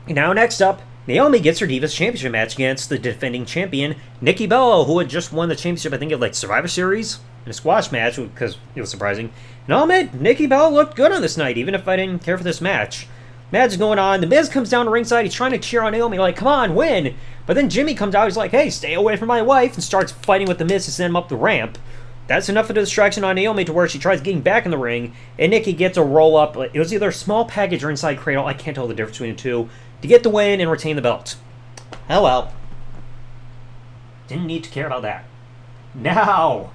Now 0.06 0.32
next 0.32 0.60
up, 0.60 0.82
Naomi 1.06 1.38
gets 1.38 1.60
her 1.60 1.66
Divas 1.66 1.94
Championship 1.94 2.32
match 2.32 2.54
against 2.54 2.88
the 2.88 2.98
defending 2.98 3.44
champion 3.44 3.94
Nikki 4.20 4.46
Bella, 4.46 4.84
who 4.84 4.98
had 4.98 5.08
just 5.08 5.32
won 5.32 5.48
the 5.48 5.54
championship, 5.54 5.92
I 5.92 5.98
think, 5.98 6.12
of 6.12 6.20
like 6.20 6.34
Survivor 6.34 6.68
Series 6.68 7.20
in 7.44 7.50
a 7.50 7.52
squash 7.52 7.92
match 7.92 8.16
because 8.16 8.58
it 8.75 8.80
was 8.80 8.90
surprising. 8.90 9.32
And 9.66 9.75
I'll 9.75 9.84
admit, 9.84 10.14
Nikki 10.14 10.46
Bella 10.46 10.68
looked 10.72 10.96
good 10.96 11.12
on 11.12 11.22
this 11.22 11.36
night, 11.36 11.56
even 11.56 11.75
if 11.75 11.86
I 11.86 11.96
didn't 11.96 12.25
care 12.25 12.36
for 12.36 12.44
this 12.44 12.60
match. 12.60 13.06
Match 13.52 13.78
going 13.78 14.00
on. 14.00 14.20
The 14.20 14.26
Miz 14.26 14.48
comes 14.48 14.70
down 14.70 14.86
to 14.86 14.90
ringside. 14.90 15.25
He's 15.25 15.34
trying 15.34 15.52
to 15.52 15.58
cheer 15.58 15.82
on 15.82 15.92
Naomi, 15.92 16.18
like, 16.18 16.34
come 16.34 16.48
on, 16.48 16.75
win. 16.75 17.14
But 17.46 17.54
then 17.54 17.70
Jimmy 17.70 17.94
comes 17.94 18.14
out. 18.14 18.26
He's 18.26 18.36
like, 18.36 18.50
hey, 18.50 18.70
stay 18.70 18.94
away 18.94 19.16
from 19.16 19.28
my 19.28 19.40
wife, 19.40 19.74
and 19.74 19.84
starts 19.84 20.12
fighting 20.12 20.48
with 20.48 20.58
the 20.58 20.64
Miz 20.64 20.84
to 20.84 20.90
send 20.90 21.10
him 21.10 21.16
up 21.16 21.28
the 21.28 21.36
ramp. 21.36 21.78
That's 22.26 22.48
enough 22.48 22.70
of 22.70 22.76
a 22.76 22.80
distraction 22.80 23.22
on 23.22 23.36
Naomi 23.36 23.64
to 23.64 23.72
where 23.72 23.88
she 23.88 24.00
tries 24.00 24.20
getting 24.20 24.40
back 24.40 24.64
in 24.64 24.72
the 24.72 24.78
ring, 24.78 25.14
and 25.38 25.50
Nikki 25.50 25.72
gets 25.72 25.96
a 25.96 26.02
roll 26.02 26.36
up. 26.36 26.56
It 26.56 26.78
was 26.78 26.92
either 26.92 27.08
a 27.08 27.12
small 27.12 27.44
package 27.44 27.84
or 27.84 27.90
inside 27.90 28.18
cradle. 28.18 28.46
I 28.46 28.54
can't 28.54 28.74
tell 28.74 28.88
the 28.88 28.94
difference 28.94 29.18
between 29.18 29.36
the 29.36 29.42
two. 29.42 29.68
To 30.02 30.08
get 30.08 30.24
the 30.24 30.30
win 30.30 30.60
and 30.60 30.70
retain 30.70 30.96
the 30.96 31.02
belt. 31.02 31.36
Oh 32.10 32.22
well. 32.22 32.52
Didn't 34.26 34.46
need 34.46 34.64
to 34.64 34.70
care 34.70 34.86
about 34.86 35.02
that. 35.02 35.24
Now, 35.94 36.72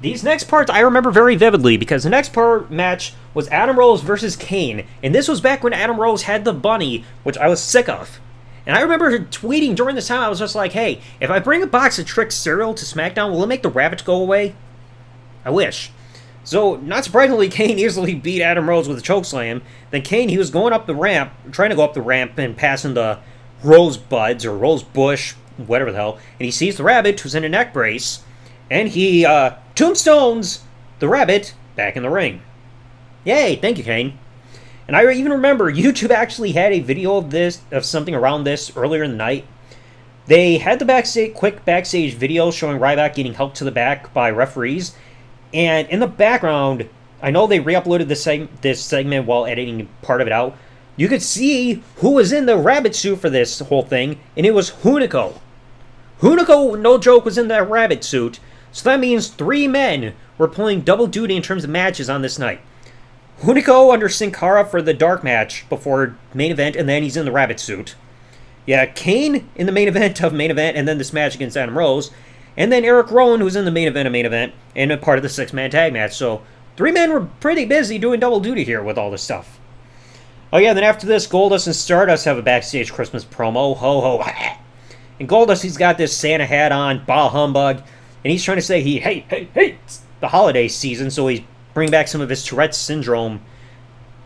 these 0.00 0.22
next 0.22 0.44
parts 0.44 0.70
I 0.70 0.78
remember 0.78 1.10
very 1.10 1.34
vividly 1.34 1.76
because 1.76 2.04
the 2.04 2.10
next 2.10 2.32
part 2.32 2.70
match 2.70 3.14
was 3.34 3.48
Adam 3.48 3.76
Rose 3.76 4.00
versus 4.02 4.36
Kane, 4.36 4.86
and 5.02 5.12
this 5.12 5.26
was 5.26 5.40
back 5.40 5.64
when 5.64 5.72
Adam 5.72 6.00
Rose 6.00 6.22
had 6.22 6.44
the 6.44 6.52
bunny, 6.52 7.04
which 7.24 7.36
I 7.36 7.48
was 7.48 7.60
sick 7.60 7.88
of. 7.88 8.20
And 8.68 8.76
I 8.76 8.82
remember 8.82 9.18
tweeting 9.18 9.74
during 9.74 9.96
this 9.96 10.08
time, 10.08 10.20
I 10.20 10.28
was 10.28 10.38
just 10.38 10.54
like, 10.54 10.72
hey, 10.72 11.00
if 11.20 11.30
I 11.30 11.38
bring 11.38 11.62
a 11.62 11.66
box 11.66 11.98
of 11.98 12.04
Trix 12.04 12.34
cereal 12.34 12.74
to 12.74 12.84
SmackDown, 12.84 13.30
will 13.30 13.42
it 13.42 13.46
make 13.46 13.62
the 13.62 13.70
rabbits 13.70 14.02
go 14.02 14.20
away? 14.20 14.54
I 15.42 15.48
wish. 15.48 15.90
So, 16.44 16.76
not 16.76 17.02
surprisingly, 17.02 17.48
Kane 17.48 17.78
easily 17.78 18.14
beat 18.14 18.42
Adam 18.42 18.68
Rose 18.68 18.86
with 18.86 18.98
a 18.98 19.02
chokeslam. 19.02 19.62
Then 19.90 20.02
Kane, 20.02 20.28
he 20.28 20.36
was 20.36 20.50
going 20.50 20.74
up 20.74 20.86
the 20.86 20.94
ramp, 20.94 21.32
trying 21.50 21.70
to 21.70 21.76
go 21.76 21.82
up 21.82 21.94
the 21.94 22.02
ramp 22.02 22.36
and 22.36 22.54
passing 22.54 22.92
the 22.92 23.20
rosebuds 23.64 24.44
or 24.44 24.54
rose 24.54 24.82
bush, 24.82 25.32
whatever 25.56 25.90
the 25.90 25.96
hell, 25.96 26.18
and 26.38 26.44
he 26.44 26.50
sees 26.50 26.76
the 26.76 26.84
rabbit 26.84 27.18
who's 27.18 27.34
in 27.34 27.44
a 27.44 27.48
neck 27.48 27.72
brace, 27.72 28.22
and 28.70 28.90
he 28.90 29.24
uh, 29.24 29.54
tombstones 29.76 30.62
the 30.98 31.08
rabbit 31.08 31.54
back 31.74 31.96
in 31.96 32.02
the 32.02 32.10
ring. 32.10 32.42
Yay! 33.24 33.56
Thank 33.56 33.78
you, 33.78 33.84
Kane. 33.84 34.18
And 34.88 34.96
I 34.96 35.12
even 35.12 35.32
remember 35.32 35.72
YouTube 35.72 36.10
actually 36.10 36.52
had 36.52 36.72
a 36.72 36.80
video 36.80 37.18
of 37.18 37.30
this 37.30 37.60
of 37.70 37.84
something 37.84 38.14
around 38.14 38.44
this 38.44 38.74
earlier 38.76 39.04
in 39.04 39.12
the 39.12 39.16
night. 39.16 39.46
They 40.26 40.58
had 40.58 40.80
the 40.80 40.84
backstage 40.84 41.34
quick 41.34 41.64
backstage 41.64 42.14
video 42.14 42.50
showing 42.50 42.80
Ryback 42.80 43.14
getting 43.14 43.34
helped 43.34 43.58
to 43.58 43.64
the 43.64 43.70
back 43.70 44.12
by 44.12 44.30
referees, 44.30 44.96
and 45.54 45.88
in 45.88 46.00
the 46.00 46.06
background, 46.06 46.88
I 47.22 47.30
know 47.30 47.46
they 47.46 47.60
re-uploaded 47.60 48.08
this 48.08 48.24
seg- 48.26 48.48
this 48.62 48.82
segment 48.82 49.26
while 49.26 49.46
editing 49.46 49.88
part 50.02 50.20
of 50.20 50.26
it 50.26 50.32
out 50.32 50.56
you 50.98 51.06
could 51.06 51.22
see 51.22 51.80
who 51.98 52.10
was 52.10 52.32
in 52.32 52.46
the 52.46 52.56
rabbit 52.58 52.92
suit 52.92 53.20
for 53.20 53.30
this 53.30 53.60
whole 53.60 53.82
thing, 53.82 54.18
and 54.36 54.44
it 54.44 54.52
was 54.52 54.72
Hunico. 54.82 55.38
Hunico, 56.20 56.78
no 56.78 56.98
joke, 56.98 57.24
was 57.24 57.38
in 57.38 57.46
that 57.46 57.70
rabbit 57.70 58.02
suit, 58.02 58.40
so 58.72 58.90
that 58.90 58.98
means 58.98 59.28
three 59.28 59.68
men 59.68 60.14
were 60.36 60.48
pulling 60.48 60.80
double 60.80 61.06
duty 61.06 61.36
in 61.36 61.42
terms 61.42 61.62
of 61.62 61.70
matches 61.70 62.10
on 62.10 62.22
this 62.22 62.36
night. 62.36 62.60
Hunico 63.42 63.92
under 63.92 64.08
Sin 64.08 64.32
Cara 64.32 64.64
for 64.64 64.82
the 64.82 64.94
dark 64.94 65.22
match 65.22 65.68
before 65.68 66.16
main 66.34 66.50
event, 66.50 66.74
and 66.74 66.88
then 66.88 67.02
he's 67.02 67.16
in 67.16 67.24
the 67.24 67.32
rabbit 67.32 67.60
suit. 67.60 67.94
Yeah, 68.66 68.84
Kane 68.86 69.48
in 69.54 69.66
the 69.66 69.72
main 69.72 69.88
event 69.88 70.20
of 70.20 70.32
main 70.32 70.50
event, 70.50 70.76
and 70.76 70.88
then 70.88 70.98
this 70.98 71.12
match 71.12 71.34
against 71.34 71.56
Adam 71.56 71.78
Rose. 71.78 72.10
And 72.56 72.72
then 72.72 72.84
Eric 72.84 73.10
Rowan, 73.12 73.40
who's 73.40 73.54
in 73.54 73.64
the 73.64 73.70
main 73.70 73.86
event 73.86 74.06
of 74.06 74.12
main 74.12 74.26
event, 74.26 74.52
and 74.74 74.90
a 74.90 74.96
part 74.96 75.18
of 75.18 75.22
the 75.22 75.28
six 75.28 75.52
man 75.52 75.70
tag 75.70 75.92
match. 75.92 76.16
So 76.16 76.42
three 76.76 76.90
men 76.90 77.12
were 77.12 77.28
pretty 77.40 77.64
busy 77.64 77.98
doing 77.98 78.18
double 78.18 78.40
duty 78.40 78.64
here 78.64 78.82
with 78.82 78.98
all 78.98 79.10
this 79.10 79.22
stuff. 79.22 79.60
Oh 80.52 80.58
yeah, 80.58 80.74
then 80.74 80.84
after 80.84 81.06
this, 81.06 81.28
Goldust 81.28 81.66
and 81.66 81.76
Stardust 81.76 82.24
have 82.24 82.38
a 82.38 82.42
backstage 82.42 82.92
Christmas 82.92 83.24
promo. 83.24 83.76
Ho 83.76 84.00
ho. 84.00 84.24
And 85.20 85.28
Goldust, 85.28 85.62
he's 85.62 85.76
got 85.76 85.98
this 85.98 86.16
Santa 86.16 86.46
hat 86.46 86.70
on, 86.70 87.04
bah 87.04 87.28
humbug, 87.28 87.78
and 88.24 88.30
he's 88.30 88.44
trying 88.44 88.58
to 88.58 88.62
say 88.62 88.82
he, 88.82 89.00
hey, 89.00 89.26
hey, 89.28 89.48
hey, 89.52 89.76
it's 89.84 90.02
the 90.20 90.28
holiday 90.28 90.68
season, 90.68 91.10
so 91.10 91.26
he's 91.26 91.40
bringing 91.74 91.90
back 91.90 92.08
some 92.08 92.20
of 92.20 92.28
his 92.28 92.44
Tourette's 92.44 92.78
syndrome 92.78 93.40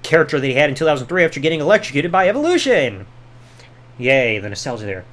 character 0.02 0.40
that 0.40 0.46
he 0.46 0.54
had 0.54 0.68
in 0.68 0.76
2003 0.76 1.24
after 1.24 1.40
getting 1.40 1.60
electrocuted 1.60 2.10
by 2.10 2.28
Evolution. 2.28 3.06
Yay, 3.98 4.38
the 4.38 4.48
nostalgia 4.48 4.84
there. 4.84 5.04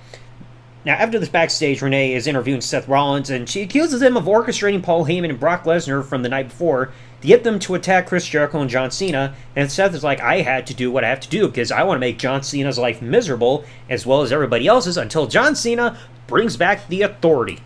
Now, 0.85 0.93
after 0.93 1.19
this 1.19 1.29
backstage, 1.29 1.81
Renee 1.81 2.13
is 2.13 2.25
interviewing 2.25 2.61
Seth 2.61 2.87
Rollins, 2.87 3.29
and 3.29 3.49
she 3.49 3.61
accuses 3.61 4.01
him 4.01 4.15
of 4.15 4.23
orchestrating 4.25 4.81
Paul 4.81 5.05
Heyman 5.05 5.29
and 5.29 5.39
Brock 5.39 5.65
Lesnar 5.65 6.05
from 6.05 6.23
the 6.23 6.29
night 6.29 6.47
before 6.47 6.93
to 7.21 7.27
get 7.27 7.43
them 7.43 7.59
to 7.59 7.75
attack 7.75 8.07
Chris 8.07 8.25
Jericho 8.25 8.61
and 8.61 8.69
John 8.69 8.89
Cena. 8.89 9.35
And 9.57 9.69
Seth 9.69 9.93
is 9.93 10.05
like, 10.05 10.21
I 10.21 10.41
had 10.41 10.65
to 10.67 10.73
do 10.73 10.89
what 10.89 11.03
I 11.03 11.09
have 11.09 11.19
to 11.19 11.29
do 11.29 11.47
because 11.47 11.71
I 11.71 11.83
want 11.83 11.97
to 11.97 11.99
make 11.99 12.17
John 12.17 12.43
Cena's 12.43 12.79
life 12.79 13.01
miserable 13.01 13.65
as 13.89 14.05
well 14.05 14.21
as 14.21 14.31
everybody 14.31 14.67
else's 14.67 14.95
until 14.95 15.27
John 15.27 15.53
Cena 15.53 15.97
brings 16.27 16.55
back 16.55 16.87
the 16.87 17.01
authority. 17.01 17.59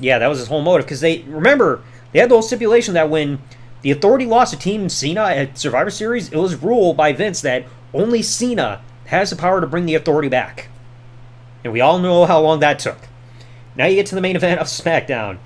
Yeah, 0.00 0.18
that 0.18 0.26
was 0.26 0.40
his 0.40 0.48
whole 0.48 0.62
motive 0.62 0.86
because 0.86 1.00
they 1.00 1.22
remember 1.22 1.82
they 2.14 2.20
had 2.20 2.30
the 2.30 2.36
whole 2.36 2.42
stipulation 2.42 2.94
that 2.94 3.10
when 3.10 3.40
the 3.82 3.90
authority 3.90 4.24
lost 4.24 4.52
to 4.52 4.58
Team 4.58 4.88
Cena 4.88 5.24
at 5.24 5.58
Survivor 5.58 5.90
Series, 5.90 6.32
it 6.32 6.38
was 6.38 6.54
ruled 6.62 6.96
by 6.96 7.12
Vince 7.12 7.40
that 7.40 7.66
only 7.92 8.22
Cena 8.22 8.80
has 9.06 9.30
the 9.30 9.36
power 9.36 9.60
to 9.60 9.66
bring 9.66 9.84
the 9.84 9.96
authority 9.96 10.28
back. 10.28 10.68
And 11.64 11.72
we 11.72 11.80
all 11.80 11.98
know 11.98 12.24
how 12.24 12.40
long 12.40 12.60
that 12.60 12.78
took. 12.78 13.08
Now 13.74 13.86
you 13.86 13.96
get 13.96 14.06
to 14.06 14.14
the 14.14 14.20
main 14.20 14.36
event 14.36 14.60
of 14.60 14.68
SmackDown. 14.68 15.38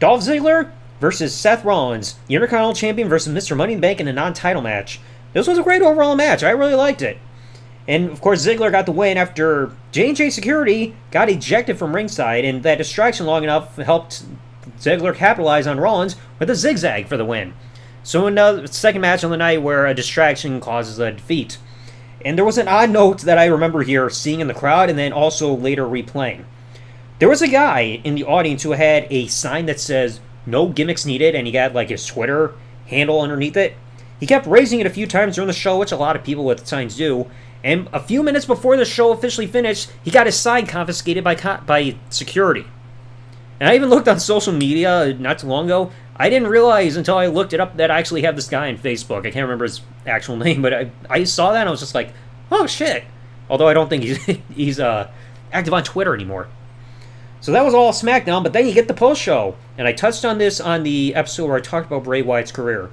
Dolph 0.00 0.22
Ziggler 0.22 0.72
versus 1.00 1.32
Seth 1.32 1.64
Rollins, 1.64 2.16
the 2.26 2.34
Intercontinental 2.34 2.74
Champion 2.74 3.08
versus 3.08 3.32
Mr. 3.32 3.56
Money 3.56 3.74
in 3.74 3.80
the 3.80 3.86
Bank 3.86 4.00
in 4.00 4.08
a 4.08 4.12
non-title 4.12 4.62
match. 4.62 5.00
This 5.34 5.46
was 5.46 5.56
a 5.56 5.62
great 5.62 5.82
overall 5.82 6.16
match. 6.16 6.42
I 6.42 6.50
really 6.50 6.74
liked 6.74 7.00
it. 7.00 7.18
And 7.86 8.10
of 8.10 8.20
course, 8.20 8.44
Ziggler 8.44 8.72
got 8.72 8.86
the 8.86 8.92
win 8.92 9.16
after 9.16 9.72
J&J 9.92 10.30
Security 10.30 10.96
got 11.12 11.30
ejected 11.30 11.78
from 11.78 11.94
ringside, 11.94 12.44
and 12.44 12.64
that 12.64 12.78
distraction 12.78 13.24
long 13.24 13.44
enough 13.44 13.76
helped 13.76 14.24
Ziggler 14.78 15.14
capitalized 15.14 15.68
on 15.68 15.80
Rollins 15.80 16.16
with 16.38 16.50
a 16.50 16.54
zigzag 16.54 17.06
for 17.06 17.16
the 17.16 17.24
win. 17.24 17.54
So 18.02 18.26
in 18.26 18.34
the 18.36 18.66
second 18.66 19.00
match 19.00 19.24
on 19.24 19.30
the 19.30 19.36
night 19.36 19.62
where 19.62 19.86
a 19.86 19.94
distraction 19.94 20.60
causes 20.60 20.98
a 20.98 21.12
defeat. 21.12 21.58
And 22.24 22.36
there 22.36 22.44
was 22.44 22.58
an 22.58 22.68
odd 22.68 22.90
note 22.90 23.20
that 23.22 23.38
I 23.38 23.46
remember 23.46 23.82
here 23.82 24.10
seeing 24.10 24.40
in 24.40 24.48
the 24.48 24.54
crowd 24.54 24.90
and 24.90 24.98
then 24.98 25.12
also 25.12 25.54
later 25.54 25.84
replaying. 25.84 26.44
There 27.18 27.28
was 27.28 27.42
a 27.42 27.48
guy 27.48 28.00
in 28.04 28.14
the 28.14 28.24
audience 28.24 28.62
who 28.62 28.72
had 28.72 29.06
a 29.10 29.26
sign 29.26 29.66
that 29.66 29.80
says 29.80 30.20
no 30.46 30.68
gimmicks 30.68 31.04
needed 31.04 31.34
and 31.34 31.46
he 31.46 31.52
got 31.52 31.74
like 31.74 31.90
his 31.90 32.06
Twitter 32.06 32.54
handle 32.86 33.20
underneath 33.20 33.56
it. 33.56 33.74
He 34.18 34.26
kept 34.26 34.46
raising 34.46 34.80
it 34.80 34.86
a 34.86 34.90
few 34.90 35.06
times 35.06 35.36
during 35.36 35.46
the 35.46 35.52
show, 35.52 35.78
which 35.78 35.92
a 35.92 35.96
lot 35.96 36.16
of 36.16 36.24
people 36.24 36.44
with 36.44 36.66
signs 36.66 36.96
do. 36.96 37.26
And 37.62 37.88
a 37.92 38.00
few 38.00 38.22
minutes 38.22 38.46
before 38.46 38.76
the 38.76 38.84
show 38.84 39.12
officially 39.12 39.46
finished, 39.46 39.90
he 40.02 40.10
got 40.10 40.26
his 40.26 40.38
sign 40.38 40.66
confiscated 40.66 41.24
by 41.24 41.34
co- 41.34 41.60
by 41.66 41.96
security. 42.08 42.64
And 43.60 43.68
I 43.68 43.74
even 43.74 43.88
looked 43.88 44.08
on 44.08 44.20
social 44.20 44.52
media 44.52 45.14
not 45.18 45.40
too 45.40 45.46
long 45.46 45.66
ago. 45.66 45.90
I 46.16 46.30
didn't 46.30 46.48
realize 46.48 46.96
until 46.96 47.16
I 47.16 47.26
looked 47.26 47.52
it 47.52 47.60
up 47.60 47.76
that 47.76 47.90
I 47.90 47.98
actually 47.98 48.22
have 48.22 48.36
this 48.36 48.48
guy 48.48 48.68
on 48.68 48.78
Facebook. 48.78 49.20
I 49.20 49.30
can't 49.30 49.44
remember 49.44 49.64
his 49.64 49.82
actual 50.06 50.36
name, 50.44 50.62
but 50.62 50.74
I, 50.74 50.90
I 51.08 51.24
saw 51.24 51.52
that 51.52 51.60
and 51.60 51.68
I 51.68 51.70
was 51.70 51.80
just 51.80 51.94
like, 51.94 52.12
oh 52.50 52.66
shit. 52.66 53.04
Although 53.50 53.68
I 53.68 53.74
don't 53.74 53.88
think 53.88 54.04
he's 54.04 54.24
he's 54.54 54.80
uh, 54.80 55.10
active 55.52 55.74
on 55.74 55.84
Twitter 55.84 56.14
anymore. 56.14 56.48
So 57.40 57.52
that 57.52 57.64
was 57.64 57.72
all 57.72 57.92
SmackDown, 57.92 58.42
but 58.42 58.52
then 58.52 58.66
you 58.66 58.74
get 58.74 58.88
the 58.88 58.94
post 58.94 59.22
show. 59.22 59.54
And 59.76 59.86
I 59.86 59.92
touched 59.92 60.24
on 60.24 60.38
this 60.38 60.60
on 60.60 60.82
the 60.82 61.14
episode 61.14 61.46
where 61.46 61.56
I 61.56 61.60
talked 61.60 61.86
about 61.86 62.04
Bray 62.04 62.20
Wyatt's 62.20 62.50
career. 62.50 62.90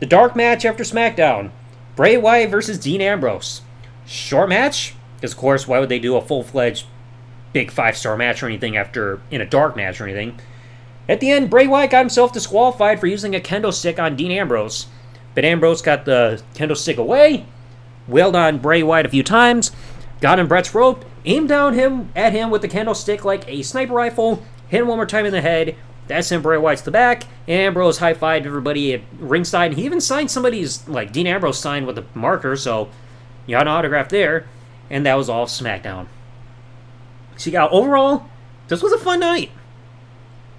The 0.00 0.06
dark 0.06 0.34
match 0.34 0.64
after 0.64 0.82
SmackDown 0.82 1.50
Bray 1.94 2.16
Wyatt 2.16 2.50
versus 2.50 2.78
Dean 2.78 3.00
Ambrose. 3.00 3.62
Short 4.06 4.48
match, 4.48 4.94
because 5.16 5.32
of 5.32 5.38
course, 5.38 5.68
why 5.68 5.78
would 5.78 5.88
they 5.88 5.98
do 5.98 6.16
a 6.16 6.20
full 6.20 6.42
fledged 6.42 6.86
big 7.52 7.70
five 7.70 7.96
star 7.96 8.16
match 8.16 8.42
or 8.42 8.46
anything 8.46 8.76
after 8.76 9.20
in 9.30 9.40
a 9.40 9.46
dark 9.46 9.76
match 9.76 10.00
or 10.00 10.04
anything? 10.04 10.40
At 11.08 11.20
the 11.20 11.30
end, 11.30 11.50
Bray 11.50 11.66
Wyatt 11.66 11.90
got 11.90 12.00
himself 12.00 12.32
disqualified 12.32 13.00
for 13.00 13.06
using 13.06 13.34
a 13.34 13.40
kendo 13.40 13.72
stick 13.72 13.98
on 13.98 14.14
Dean 14.16 14.30
Ambrose. 14.30 14.86
But 15.34 15.44
Ambrose 15.44 15.82
got 15.82 16.04
the 16.04 16.42
kendo 16.54 16.76
stick 16.76 16.98
away, 16.98 17.46
wailed 18.06 18.36
on 18.36 18.58
Bray 18.58 18.82
Wyatt 18.82 19.06
a 19.06 19.10
few 19.10 19.22
times, 19.22 19.72
got 20.20 20.38
in 20.38 20.46
Bret's 20.46 20.74
rope, 20.74 21.04
aimed 21.24 21.48
down 21.48 21.74
him 21.74 22.10
at 22.14 22.32
him 22.32 22.50
with 22.50 22.62
the 22.62 22.68
kendo 22.68 22.94
stick 22.94 23.24
like 23.24 23.48
a 23.48 23.62
sniper 23.62 23.94
rifle, 23.94 24.44
hit 24.68 24.80
him 24.80 24.88
one 24.88 24.98
more 24.98 25.06
time 25.06 25.26
in 25.26 25.32
the 25.32 25.40
head. 25.40 25.76
That 26.08 26.24
sent 26.24 26.42
Bray 26.42 26.58
Wyatt 26.58 26.80
to 26.80 26.84
the 26.86 26.90
back. 26.90 27.24
And 27.46 27.60
Ambrose 27.60 27.98
high 27.98 28.14
fived 28.14 28.46
everybody 28.46 28.94
at 28.94 29.02
ringside. 29.18 29.74
He 29.74 29.84
even 29.84 30.00
signed 30.00 30.30
somebody's 30.30 30.86
like 30.88 31.12
Dean 31.12 31.28
Ambrose 31.28 31.58
signed 31.58 31.86
with 31.86 31.98
a 31.98 32.04
marker, 32.14 32.56
so 32.56 32.88
you 33.46 33.54
got 33.54 33.62
an 33.62 33.68
autograph 33.68 34.08
there. 34.08 34.46
And 34.90 35.06
that 35.06 35.14
was 35.14 35.28
all 35.28 35.46
SmackDown. 35.46 36.06
So 37.40 37.48
yeah, 37.48 37.68
overall, 37.68 38.28
this 38.68 38.82
was 38.82 38.92
a 38.92 38.98
fun 38.98 39.20
night. 39.20 39.50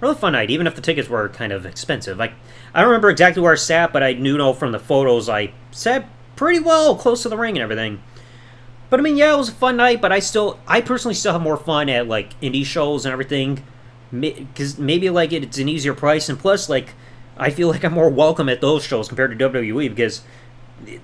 Really 0.00 0.16
fun 0.16 0.32
night, 0.32 0.50
even 0.50 0.66
if 0.66 0.74
the 0.74 0.80
tickets 0.80 1.08
were 1.08 1.28
kind 1.28 1.52
of 1.52 1.64
expensive. 1.64 2.18
Like 2.18 2.32
I 2.74 2.80
don't 2.80 2.90
remember 2.90 3.08
exactly 3.08 3.40
where 3.40 3.52
I 3.52 3.56
sat, 3.56 3.92
but 3.92 4.02
I 4.02 4.14
knew 4.14 4.36
know 4.36 4.52
from 4.52 4.72
the 4.72 4.80
photos 4.80 5.28
I 5.28 5.52
sat 5.70 6.08
pretty 6.34 6.58
well 6.58 6.96
close 6.96 7.22
to 7.22 7.28
the 7.28 7.36
ring 7.36 7.56
and 7.56 7.62
everything. 7.62 8.02
But 8.90 8.98
I 8.98 9.04
mean, 9.04 9.16
yeah, 9.16 9.32
it 9.32 9.36
was 9.36 9.48
a 9.48 9.52
fun 9.52 9.76
night. 9.76 10.00
But 10.00 10.10
I 10.10 10.18
still, 10.18 10.58
I 10.66 10.80
personally 10.80 11.14
still 11.14 11.30
have 11.30 11.40
more 11.40 11.56
fun 11.56 11.88
at 11.88 12.08
like 12.08 12.38
indie 12.40 12.66
shows 12.66 13.06
and 13.06 13.12
everything, 13.12 13.62
because 14.10 14.76
maybe 14.76 15.08
like 15.08 15.32
it's 15.32 15.58
an 15.58 15.68
easier 15.68 15.94
price, 15.94 16.28
and 16.28 16.36
plus 16.36 16.68
like 16.68 16.94
I 17.36 17.50
feel 17.50 17.68
like 17.68 17.84
I'm 17.84 17.92
more 17.92 18.10
welcome 18.10 18.48
at 18.48 18.60
those 18.60 18.82
shows 18.82 19.06
compared 19.06 19.38
to 19.38 19.50
WWE 19.50 19.88
because 19.88 20.22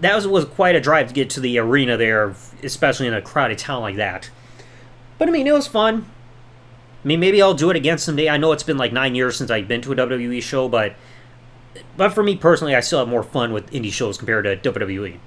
that 0.01 0.17
was 0.17 0.27
was 0.27 0.45
quite 0.45 0.75
a 0.75 0.81
drive 0.81 1.07
to 1.07 1.15
get 1.15 1.31
to 1.31 1.41
the 1.41 1.57
arena 1.61 1.97
there, 1.97 2.35
especially 2.65 3.07
in 3.07 3.15
a 3.15 3.23
crowded 3.23 3.59
town 3.59 3.83
like 3.83 3.95
that. 3.95 4.29
But 5.19 5.29
I 5.29 5.33
mean, 5.33 5.47
it 5.47 5.53
was 5.53 5.67
fun. 5.67 6.07
I 7.05 7.09
mean, 7.09 7.21
maybe 7.21 7.41
I'll 7.41 7.55
do 7.55 7.71
it 7.71 7.77
again 7.77 7.99
someday. 7.99 8.29
I 8.29 8.37
know 8.37 8.53
it's 8.53 8.63
been 8.63 8.79
like 8.79 8.93
nine 8.93 9.15
years 9.15 9.37
since 9.37 9.51
I've 9.51 9.69
been 9.69 9.83
to 9.83 9.93
a 9.93 9.97
WWE 9.97 10.43
show, 10.43 10.69
but 10.69 10.95
but 11.97 12.11
for 12.11 12.23
me 12.23 12.37
personally, 12.37 12.75
I 12.75 12.81
still 12.81 12.99
have 12.99 13.09
more 13.09 13.23
fun 13.23 13.53
with 13.53 13.71
indie 13.71 13.93
shows 13.93 14.19
compared 14.19 14.45
to 14.45 14.73
WWE. 14.73 15.19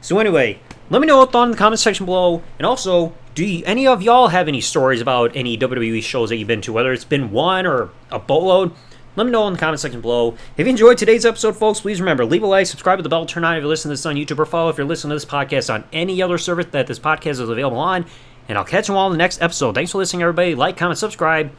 So 0.00 0.18
anyway, 0.18 0.60
let 0.90 1.00
me 1.00 1.06
know 1.06 1.18
what 1.18 1.32
thought 1.32 1.44
in 1.44 1.50
the 1.50 1.56
comment 1.56 1.80
section 1.80 2.06
below, 2.06 2.42
and 2.58 2.66
also, 2.66 3.14
do 3.34 3.44
you, 3.44 3.64
any 3.66 3.86
of 3.86 4.00
y'all 4.00 4.28
have 4.28 4.46
any 4.46 4.60
stories 4.60 5.00
about 5.00 5.34
any 5.34 5.58
WWE 5.58 6.02
shows 6.02 6.28
that 6.28 6.36
you've 6.36 6.48
been 6.48 6.60
to, 6.62 6.72
whether 6.72 6.92
it's 6.92 7.04
been 7.04 7.32
one 7.32 7.66
or 7.66 7.90
a 8.10 8.18
boatload? 8.18 8.72
Let 9.16 9.24
me 9.24 9.32
know 9.32 9.48
in 9.48 9.54
the 9.54 9.58
comment 9.58 9.80
section 9.80 10.00
below. 10.00 10.36
If 10.56 10.66
you 10.66 10.70
enjoyed 10.70 10.96
today's 10.96 11.26
episode, 11.26 11.56
folks, 11.56 11.80
please 11.80 12.00
remember 12.00 12.24
leave 12.24 12.44
a 12.44 12.46
like, 12.46 12.66
subscribe 12.66 12.98
with 12.98 13.02
the 13.02 13.08
bell, 13.08 13.26
turn 13.26 13.44
on 13.44 13.56
if 13.56 13.62
you're 13.62 13.68
listening 13.68 13.90
to 13.90 13.94
this 13.94 14.06
on 14.06 14.14
YouTube, 14.14 14.38
or 14.38 14.46
follow 14.46 14.70
if 14.70 14.78
you're 14.78 14.86
listening 14.86 15.10
to 15.10 15.16
this 15.16 15.24
podcast 15.24 15.74
on 15.74 15.82
any 15.92 16.22
other 16.22 16.38
service 16.38 16.66
that 16.70 16.86
this 16.86 17.00
podcast 17.00 17.30
is 17.30 17.40
available 17.40 17.78
on. 17.78 18.06
And 18.48 18.56
I'll 18.56 18.64
catch 18.64 18.88
you 18.88 18.96
all 18.96 19.06
in 19.06 19.12
the 19.12 19.18
next 19.18 19.42
episode. 19.42 19.74
Thanks 19.74 19.92
for 19.92 19.98
listening, 19.98 20.22
everybody. 20.22 20.54
Like, 20.54 20.76
comment, 20.76 20.98
subscribe. 20.98 21.52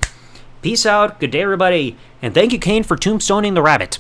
Peace 0.61 0.85
out. 0.85 1.19
Good 1.19 1.31
day, 1.31 1.41
everybody. 1.41 1.95
And 2.21 2.33
thank 2.33 2.51
you, 2.51 2.59
Kane, 2.59 2.83
for 2.83 2.97
tombstoning 2.97 3.53
the 3.53 3.61
rabbit. 3.61 3.99